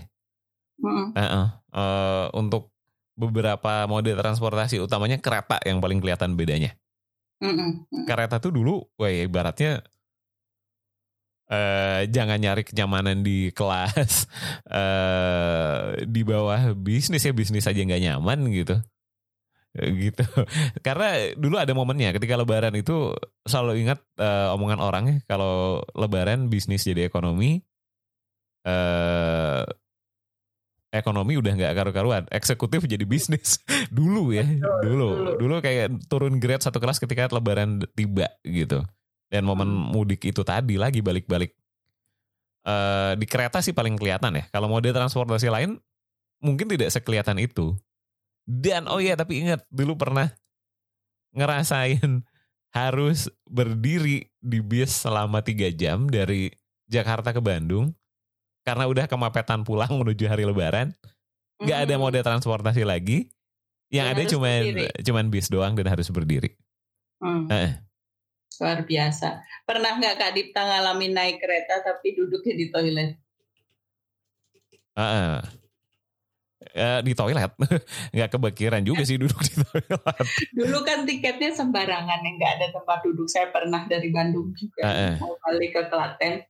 Mm-mm. 0.80 1.16
Heeh. 1.16 1.46
Eh, 1.72 2.26
untuk 2.36 2.72
beberapa 3.16 3.88
mode 3.88 4.12
transportasi 4.12 4.76
utamanya 4.80 5.16
kereta 5.16 5.56
yang 5.64 5.80
paling 5.80 6.04
kelihatan 6.04 6.36
bedanya. 6.36 6.76
Mm. 7.40 7.88
Kereta 8.08 8.40
tuh 8.40 8.52
dulu, 8.52 8.84
wah 8.96 9.12
ibaratnya 9.12 9.84
eh 11.46 12.10
jangan 12.10 12.42
nyari 12.42 12.66
kenyamanan 12.66 13.22
di 13.22 13.48
kelas 13.58 14.26
eh 14.66 16.02
di 16.02 16.26
bawah 16.26 16.74
bisnis 16.74 17.22
ya 17.22 17.30
bisnis 17.30 17.70
aja 17.70 17.78
nggak 17.78 18.02
nyaman 18.02 18.50
gitu 18.50 18.82
gitu. 20.04 20.24
Karena 20.80 21.32
dulu 21.36 21.56
ada 21.60 21.72
momennya 21.76 22.16
ketika 22.16 22.34
lebaran 22.36 22.74
itu 22.76 23.12
selalu 23.44 23.84
ingat 23.86 24.00
eh, 24.18 24.48
omongan 24.54 24.80
orangnya 24.80 25.16
kalau 25.28 25.84
lebaran 25.92 26.48
bisnis 26.48 26.84
jadi 26.84 27.06
ekonomi 27.06 27.60
eh 28.66 29.62
ekonomi 30.96 31.36
udah 31.36 31.52
nggak 31.52 31.72
karu-karuan 31.76 32.24
eksekutif 32.32 32.88
jadi 32.88 33.04
bisnis. 33.04 33.60
Dulu 33.96 34.32
ya 34.32 34.46
dulu. 34.82 35.36
dulu. 35.36 35.54
kayak 35.60 36.08
turun 36.08 36.40
grade 36.40 36.64
satu 36.64 36.80
kelas 36.80 36.96
ketika 36.96 37.28
lebaran 37.28 37.84
tiba 37.92 38.32
gitu. 38.42 38.80
Dan 39.28 39.44
momen 39.44 39.68
Hmm. 39.68 39.92
mudik 39.92 40.24
itu 40.24 40.40
tadi 40.46 40.80
lagi 40.80 41.04
balik-balik. 41.04 41.52
Eh 42.66 43.12
di 43.20 43.26
kereta 43.28 43.60
sih 43.60 43.76
paling 43.76 43.94
kelihatan 44.00 44.40
ya. 44.40 44.44
Kalau 44.48 44.66
mode 44.72 44.88
transportasi 44.88 45.52
lain 45.52 45.78
mungkin 46.40 46.66
tidak 46.68 46.92
sekelihatan 46.92 47.38
itu 47.40 47.76
dan 48.46 48.86
oh 48.86 49.02
ya 49.02 49.18
tapi 49.18 49.42
ingat 49.42 49.66
dulu 49.68 49.98
pernah 49.98 50.30
ngerasain 51.34 52.22
harus 52.72 53.26
berdiri 53.44 54.30
di 54.38 54.58
bis 54.62 55.02
selama 55.04 55.42
tiga 55.42 55.68
jam 55.68 56.06
dari 56.06 56.48
Jakarta 56.86 57.34
ke 57.34 57.42
Bandung 57.42 57.92
karena 58.62 58.86
udah 58.86 59.04
kemapetan 59.10 59.66
pulang 59.66 59.90
menuju 60.00 60.24
hari 60.24 60.46
Lebaran 60.46 60.94
nggak 61.58 61.78
ada 61.88 61.94
Mm-mm. 61.98 62.02
mode 62.06 62.20
transportasi 62.22 62.86
lagi 62.86 63.28
yang 63.88 64.10
Dan 64.10 64.14
ada 64.18 64.22
cuman 64.28 64.60
berdiri. 64.62 64.86
cuman 65.02 65.24
bis 65.28 65.46
doang 65.50 65.74
dan 65.74 65.86
harus 65.90 66.08
berdiri 66.08 66.54
Hmm. 67.16 67.48
Eh. 67.48 67.72
Luar 68.60 68.84
biasa. 68.84 69.40
Pernah 69.64 69.96
nggak 69.96 70.20
Kak 70.20 70.32
Dipta 70.36 70.68
ngalamin 70.68 71.16
naik 71.16 71.40
kereta 71.40 71.80
tapi 71.80 72.12
duduknya 72.12 72.52
di 72.52 72.68
toilet? 72.68 73.16
Heeh. 74.96 75.40
Eh, 76.76 77.00
di 77.00 77.16
toilet 77.16 77.56
nggak 78.14 78.28
kebakiran 78.36 78.84
juga 78.84 79.00
sih 79.00 79.16
duduk 79.16 79.40
di 79.40 79.64
toilet 79.64 79.96
Dulu 80.52 80.78
kan 80.84 81.08
tiketnya 81.08 81.56
sembarangan 81.56 82.20
yang 82.20 82.36
nggak 82.36 82.52
ada 82.60 82.66
tempat 82.76 83.00
duduk. 83.00 83.24
Saya 83.32 83.48
pernah 83.48 83.88
dari 83.88 84.12
Bandung 84.12 84.52
juga 84.52 84.84
Heeh. 84.84 85.16
mau 85.16 85.32
balik 85.40 85.72
ke 85.72 85.82
Klaten. 85.88 86.44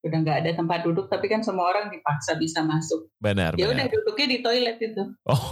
Udah 0.00 0.18
nggak 0.24 0.38
ada 0.42 0.50
tempat 0.56 0.80
duduk, 0.82 1.06
tapi 1.06 1.28
kan 1.28 1.44
semua 1.44 1.70
orang 1.70 1.92
dipaksa 1.92 2.34
bisa 2.34 2.64
masuk. 2.64 3.12
benar 3.20 3.52
Ya 3.54 3.68
udah 3.68 3.84
duduknya 3.86 4.26
di 4.26 4.38
toilet 4.40 4.80
itu. 4.80 5.02
oh 5.28 5.44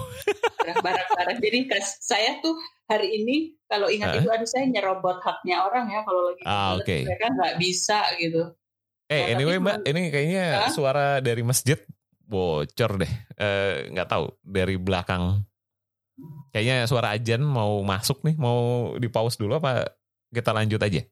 Barang-barang. 0.59 1.39
Jadi 1.45 1.59
saya 2.01 2.41
tuh 2.41 2.57
hari 2.89 3.23
ini 3.23 3.55
kalau 3.69 3.87
ingat 3.87 4.19
Heeh. 4.19 4.25
itu, 4.25 4.29
aduh 4.33 4.49
saya 4.49 4.65
nyerobot 4.67 5.21
haknya 5.23 5.63
orang 5.63 5.93
ya 5.93 6.01
kalau 6.03 6.33
lagi 6.33 6.43
Ah, 6.43 6.75
toilet. 6.75 6.83
oke. 6.83 6.97
Mereka 7.07 7.27
nggak 7.39 7.55
bisa 7.61 7.99
gitu. 8.19 8.43
eh 9.09 9.21
Nah, 9.21 9.27
anyway 9.37 9.57
mbak 9.57 9.77
ini 9.85 10.01
kayaknya 10.11 10.45
Hah? 10.65 10.71
suara 10.73 11.07
dari 11.21 11.41
masjid 11.41 11.77
bocor 12.29 13.01
deh 13.01 13.13
Eh, 13.35 13.89
nggak 13.89 14.09
tahu 14.09 14.29
dari 14.41 14.77
belakang 14.77 15.43
kayaknya 16.51 16.85
suara 16.85 17.13
ajan 17.13 17.41
mau 17.41 17.81
masuk 17.81 18.21
nih 18.23 18.35
mau 18.35 18.59
di 18.95 19.07
pause 19.07 19.35
dulu 19.35 19.57
apa 19.57 19.87
kita 20.29 20.53
lanjut 20.53 20.79
aja 20.79 21.03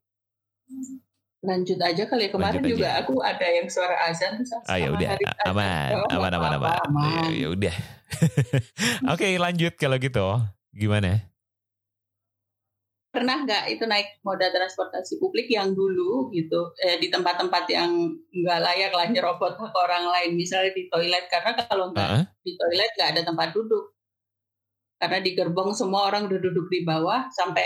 Lanjut 1.47 1.79
aja 1.79 2.11
kali 2.11 2.27
ya. 2.27 2.31
kemarin 2.35 2.59
Lanjut 2.59 2.67
aja. 2.67 2.75
juga 2.75 2.89
aku 2.99 3.15
ada 3.23 3.47
yang 3.47 3.69
suara 3.71 3.95
azan 4.05 4.43
ah 4.67 4.77
ya 4.77 4.91
udah 4.91 5.09
aman 5.47 5.91
Oh, 5.95 6.17
aman 6.19 6.33
aman 6.35 6.53
aman 6.59 6.71
aman. 6.83 7.25
ya 7.31 7.47
udah 7.49 7.75
oke 9.15 9.29
lanjut 9.39 9.73
kalau 9.79 9.97
gitu 9.97 10.27
Gimana? 10.75 11.23
Pernah 13.17 13.49
nggak 13.49 13.65
itu 13.73 13.85
naik 13.89 14.21
moda 14.21 14.53
transportasi 14.53 15.17
publik 15.17 15.49
yang 15.49 15.73
dulu 15.73 16.29
gitu 16.37 16.77
eh, 16.85 17.01
di 17.01 17.09
tempat-tempat 17.09 17.65
yang 17.73 18.13
nggak 18.29 18.61
layak 18.61 18.93
lah 18.93 19.09
nyerobot 19.09 19.57
hak 19.57 19.73
orang 19.73 20.05
lain, 20.05 20.37
misalnya 20.37 20.77
di 20.77 20.85
toilet 20.93 21.25
karena 21.33 21.57
kalau 21.65 21.97
nggak 21.97 22.09
Uh-uh. 22.13 22.25
di 22.45 22.53
toilet 22.61 22.93
nggak 23.01 23.11
ada 23.17 23.23
tempat 23.25 23.49
duduk. 23.57 23.97
Karena 25.01 25.19
di 25.25 25.33
gerbong 25.33 25.73
semua 25.73 26.13
orang 26.13 26.29
udah 26.29 26.41
duduk 26.45 26.69
di 26.69 26.85
bawah 26.85 27.25
sampai 27.33 27.65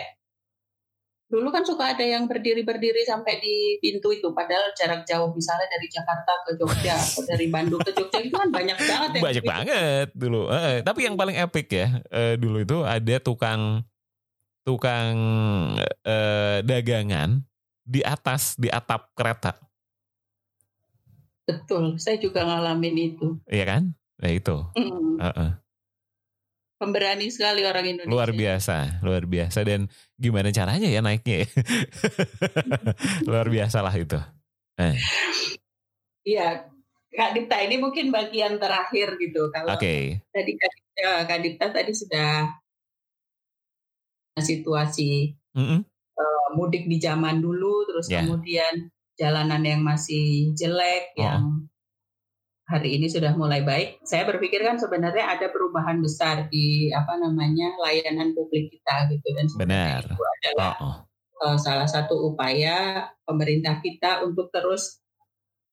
dulu 1.30 1.46
kan 1.54 1.62
suka 1.62 1.94
ada 1.94 2.02
yang 2.02 2.26
berdiri-berdiri 2.26 3.06
sampai 3.06 3.38
di 3.38 3.78
pintu 3.78 4.10
itu 4.10 4.34
padahal 4.34 4.74
jarak 4.74 5.06
jauh 5.06 5.30
misalnya 5.30 5.70
dari 5.70 5.86
Jakarta 5.86 6.32
ke 6.42 6.58
Jogja 6.58 6.98
atau 7.06 7.22
dari 7.22 7.46
Bandung 7.46 7.78
ke 7.86 7.94
Jogja 7.94 8.18
itu 8.18 8.34
kan 8.34 8.50
banyak 8.50 8.74
banget 8.74 9.10
yang 9.14 9.22
Banyak 9.22 9.44
begitu. 9.46 9.54
banget 9.54 10.08
dulu. 10.10 10.50
Eh, 10.50 10.82
tapi 10.82 11.06
yang 11.06 11.14
paling 11.14 11.38
epic 11.38 11.70
ya 11.70 12.02
eh, 12.10 12.34
dulu 12.34 12.66
itu 12.66 12.82
ada 12.82 13.16
tukang 13.22 13.86
tukang 14.66 15.16
eh, 16.04 16.58
dagangan 16.62 17.42
di 17.82 18.00
atas 18.04 18.54
di 18.60 18.68
atap 18.70 19.10
kereta, 19.16 19.56
Betul, 21.48 21.98
saya 21.98 22.14
juga 22.22 22.46
ngalamin 22.46 22.96
itu. 23.14 23.34
iya 23.50 23.64
kan? 23.66 23.82
Nah 24.22 24.30
itu. 24.30 24.56
Mm. 24.78 25.18
Heeh. 25.18 25.50
Pemberani 26.80 27.28
sekali 27.28 27.60
orang 27.66 27.84
Indonesia. 27.92 28.08
Luar 28.08 28.30
biasa, 28.32 28.76
luar 29.04 29.24
biasa 29.28 29.60
dan 29.68 29.90
gimana 30.16 30.48
caranya 30.48 30.88
ya 30.88 31.04
naiknya? 31.04 31.44
ya? 31.44 31.48
luar 33.28 33.52
biasa 33.52 33.84
lah 33.84 33.92
itu. 33.92 34.16
Eh, 34.80 34.96
Iya, 36.24 36.68
Kak 37.10 37.36
Dita 37.36 37.56
ini 37.64 37.76
mungkin 37.80 38.08
bagian 38.12 38.56
terakhir 38.60 39.16
gitu. 39.20 39.48
Kalau 39.52 39.76
Oke, 39.76 40.24
tadi 40.32 40.52
Kak 40.56 40.72
Dita, 40.72 41.10
Kak 41.26 41.40
Dita 41.42 41.66
tadi 41.68 41.92
sudah 41.92 42.59
situasi 44.38 45.34
Mm-mm. 45.52 45.80
eh, 46.14 46.46
mudik 46.54 46.86
di 46.86 47.02
zaman 47.02 47.42
dulu, 47.42 47.86
terus 47.86 48.06
Ya. 48.06 48.22
kemudian 48.22 48.86
jalanan 49.18 49.62
yang 49.66 49.82
masih 49.82 50.54
jelek, 50.54 51.12
Oh. 51.18 51.22
yang 51.26 51.42
hari 52.70 53.02
ini 53.02 53.10
sudah 53.10 53.34
mulai 53.34 53.66
baik. 53.66 53.98
Saya 54.06 54.22
berpikir 54.24 54.62
kan 54.62 54.78
sebenarnya 54.78 55.34
ada 55.34 55.50
perubahan 55.50 55.98
besar 55.98 56.46
di 56.46 56.86
apa 56.94 57.18
namanya 57.18 57.74
layanan 57.82 58.30
publik 58.30 58.70
kita 58.70 59.10
gitu 59.10 59.26
dan 59.34 59.46
Benar. 59.58 60.00
itu 60.06 60.22
adalah 60.22 60.72
Oh, 60.78 60.96
eh, 61.50 61.58
salah 61.58 61.90
satu 61.90 62.30
upaya 62.30 63.10
pemerintah 63.26 63.82
kita 63.82 64.22
untuk 64.22 64.54
terus 64.54 65.02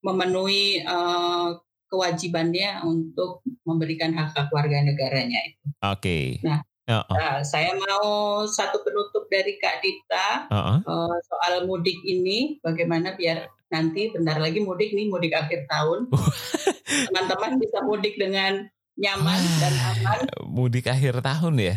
memenuhi 0.01 0.81
eh, 0.81 1.49
kewajibannya 1.87 2.83
untuk 2.83 3.45
memberikan 3.63 4.11
hak 4.11 4.35
hak 4.35 4.49
warga 4.51 4.83
negaranya. 4.83 5.39
Oke. 5.85 6.41
Nah. 6.43 6.59
Oh, 6.87 7.03
oh. 7.03 7.15
Nah, 7.19 7.43
saya 7.43 7.75
mau 7.75 8.07
satu 8.47 8.79
penutup 8.79 9.27
dari 9.27 9.59
Kak 9.59 9.83
Dita 9.83 10.47
Oh, 10.47 10.55
oh. 10.55 10.77
eh, 10.79 11.15
soal 11.27 11.67
mudik 11.67 11.99
ini, 12.07 12.63
bagaimana 12.63 13.11
biar 13.19 13.51
nanti 13.67 14.07
bentar 14.15 14.39
lagi 14.39 14.63
mudik 14.63 14.95
nih 14.95 15.11
mudik 15.11 15.35
akhir 15.35 15.67
tahun, 15.67 16.07
teman-teman 17.11 17.59
bisa 17.59 17.83
mudik 17.83 18.15
dengan 18.15 18.71
nyaman 18.95 19.41
dan 19.59 19.73
aman. 19.83 20.19
Mudik 20.47 20.87
akhir 20.87 21.19
tahun 21.19 21.59
ya. 21.59 21.75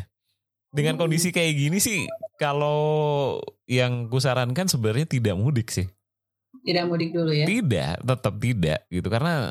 Dengan 0.70 0.94
Hmm. 0.94 1.02
kondisi 1.02 1.34
kayak 1.34 1.58
gini 1.58 1.82
sih, 1.82 2.06
kalau 2.38 3.42
yang 3.66 4.06
kusarankan 4.06 4.70
sebenarnya 4.70 5.10
tidak 5.10 5.34
mudik 5.34 5.74
sih. 5.74 5.90
Tidak 6.62 6.86
mudik 6.86 7.10
dulu 7.10 7.34
ya. 7.34 7.50
Tidak, 7.50 8.06
tetap 8.06 8.34
tidak 8.38 8.86
gitu 8.86 9.10
karena 9.10 9.50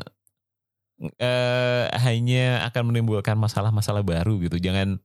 eh, 1.20 1.84
hanya 2.00 2.64
akan 2.72 2.92
menimbulkan 2.92 3.36
masalah-masalah 3.36 4.00
baru 4.00 4.40
gitu. 4.40 4.56
Jangan 4.56 4.96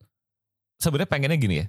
sebenarnya 0.80 1.10
pengennya 1.10 1.40
gini 1.40 1.56
ya. 1.64 1.68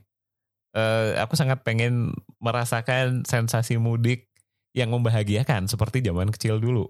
Eh, 0.76 1.16
aku 1.16 1.38
sangat 1.40 1.64
pengen 1.64 2.12
merasakan 2.36 3.24
sensasi 3.24 3.80
mudik 3.80 4.28
yang 4.76 4.92
membahagiakan 4.92 5.72
seperti 5.72 6.04
zaman 6.04 6.28
kecil 6.28 6.60
dulu. 6.60 6.84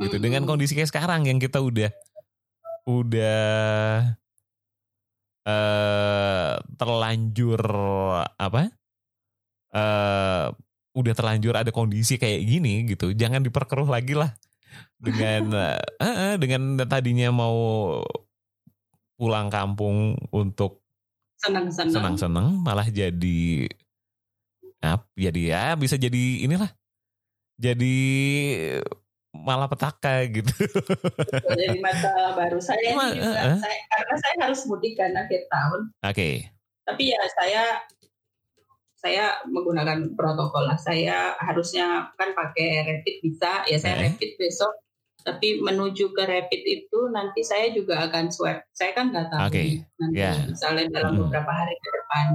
Gitu. 0.00 0.16
Mm-mm. 0.16 0.24
Dengan 0.24 0.42
kondisi 0.48 0.72
kayak 0.72 0.88
sekarang 0.88 1.28
yang 1.28 1.36
kita 1.36 1.60
udah 1.60 1.92
udah 2.88 3.44
eh 5.42 6.54
terlanjur 6.78 7.62
apa? 8.38 8.72
eh 9.72 10.46
udah 10.92 11.14
terlanjur 11.16 11.56
ada 11.56 11.72
kondisi 11.72 12.16
kayak 12.16 12.40
gini 12.44 12.88
gitu. 12.88 13.12
Jangan 13.12 13.44
diperkeruh 13.44 13.88
lagi 13.88 14.16
lah 14.16 14.32
dengan 14.96 15.52
eh, 16.04 16.04
eh, 16.04 16.34
dengan 16.40 16.80
tadinya 16.88 17.28
mau 17.32 17.56
pulang 19.16 19.48
kampung 19.52 20.16
untuk 20.32 20.81
Senang-senang. 21.42 21.90
senang-senang 21.92 22.46
malah 22.62 22.86
jadi 22.86 23.66
apa 24.78 25.06
jadi 25.14 25.42
ya 25.50 25.64
bisa 25.74 25.94
jadi 25.94 26.46
inilah 26.46 26.70
jadi 27.58 27.96
malah 29.32 29.66
petaka 29.66 30.22
gitu 30.28 30.52
Jadi 31.56 31.80
masalah 31.80 32.36
baru 32.36 32.58
saya 32.60 32.92
Cuma, 32.92 33.10
ini 33.10 33.18
juga, 33.18 33.32
eh, 33.32 33.48
eh. 33.48 33.58
saya, 33.58 33.78
karena 33.88 34.14
saya 34.18 34.34
harus 34.44 34.60
mudik 34.66 34.92
kan 34.94 35.10
akhir 35.14 35.42
tahun. 35.48 35.80
oke 35.98 36.28
Tapi 36.82 37.02
ya 37.10 37.20
saya 37.32 37.62
saya 38.94 39.24
menggunakan 39.50 40.14
protokol 40.14 40.70
lah. 40.70 40.78
Saya 40.78 41.34
harusnya 41.42 42.14
kan 42.14 42.38
pakai 42.38 42.86
rapid 42.86 43.16
bisa, 43.18 43.66
ya 43.66 43.74
saya 43.74 43.98
Eh. 43.98 44.02
rapid 44.14 44.30
besok. 44.38 44.70
Tapi 45.22 45.62
menuju 45.62 46.10
ke 46.10 46.22
rapid 46.22 46.62
itu 46.62 46.98
nanti 47.08 47.40
saya 47.40 47.70
juga 47.70 48.04
akan 48.04 48.28
swab. 48.28 48.60
Saya 48.70 48.92
kan 48.92 49.10
nggak 49.10 49.30
tahu 49.30 49.48
nih, 49.54 49.78
nanti 49.96 50.18
Ya. 50.18 50.32
misalnya 50.44 50.84
dalam 50.90 51.12
Mm. 51.14 51.20
beberapa 51.26 51.50
hari 51.50 51.74
ke 51.74 51.88
depan 51.90 52.26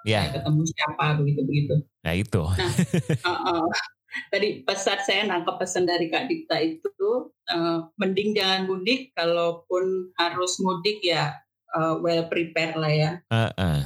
ya 0.00 0.20
saya 0.24 0.32
ketemu 0.40 0.60
siapa 0.64 1.06
begitu 1.20 1.40
begitu. 1.44 1.74
nah 2.00 2.14
itu 2.16 2.40
Tadi 4.32 4.66
pesan 4.66 4.98
saya 5.06 5.22
nangkep 5.22 5.54
pesan 5.54 5.86
dari 5.86 6.10
Kak 6.10 6.26
Dita 6.26 6.58
itu 6.58 7.30
eh, 7.46 7.78
mending 7.94 8.34
jangan 8.34 8.66
mudik, 8.66 9.14
kalaupun 9.14 10.10
harus 10.18 10.58
mudik 10.58 10.98
ya 11.04 11.38
eh, 11.70 11.94
well 12.02 12.26
prepared 12.26 12.74
lah 12.74 12.90
ya. 12.90 13.10
Eh, 13.30 13.50
eh. 13.54 13.80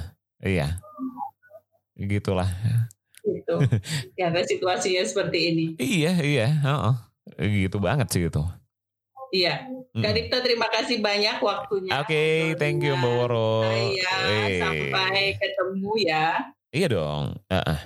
iya 0.45 0.69
gitulah 1.95 2.49
gitu. 3.21 3.57
Karena 4.19 4.41
situasinya 4.45 5.05
seperti 5.05 5.39
ini. 5.53 5.67
iya 5.77 6.13
iya 6.21 6.49
heeh. 6.49 6.95
Gitu 7.41 7.77
banget 7.81 8.09
sih 8.13 8.29
itu 8.29 8.45
Iya. 9.35 9.67
Kak 9.99 10.15
Dita 10.15 10.39
terima 10.47 10.71
kasih 10.71 11.03
banyak 11.03 11.43
waktunya. 11.43 11.91
Oke, 11.99 12.55
thank 12.55 12.87
you 12.87 12.95
Mbak 12.95 13.13
Woro. 13.19 13.67
Eh. 13.67 14.63
sampai 14.63 15.35
ketemu 15.43 15.91
ya. 16.07 16.55
Iya 16.71 16.87
dong. 16.87 17.35
Heeh. 17.51 17.79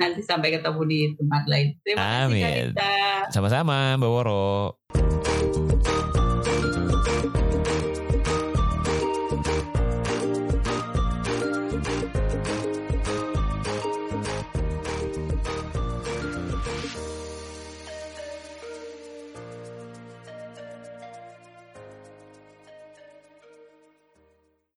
Nanti 0.00 0.24
sampai 0.24 0.56
ketemu 0.56 0.80
di 0.88 1.00
tempat 1.12 1.42
lain. 1.44 1.76
Terima 1.84 2.00
kasih 2.00 2.06
Kak 2.06 2.24
Amin. 2.24 2.66
Dita. 2.72 2.96
Sama-sama 3.28 3.98
Mbak 4.00 4.10
Woro. 4.14 4.80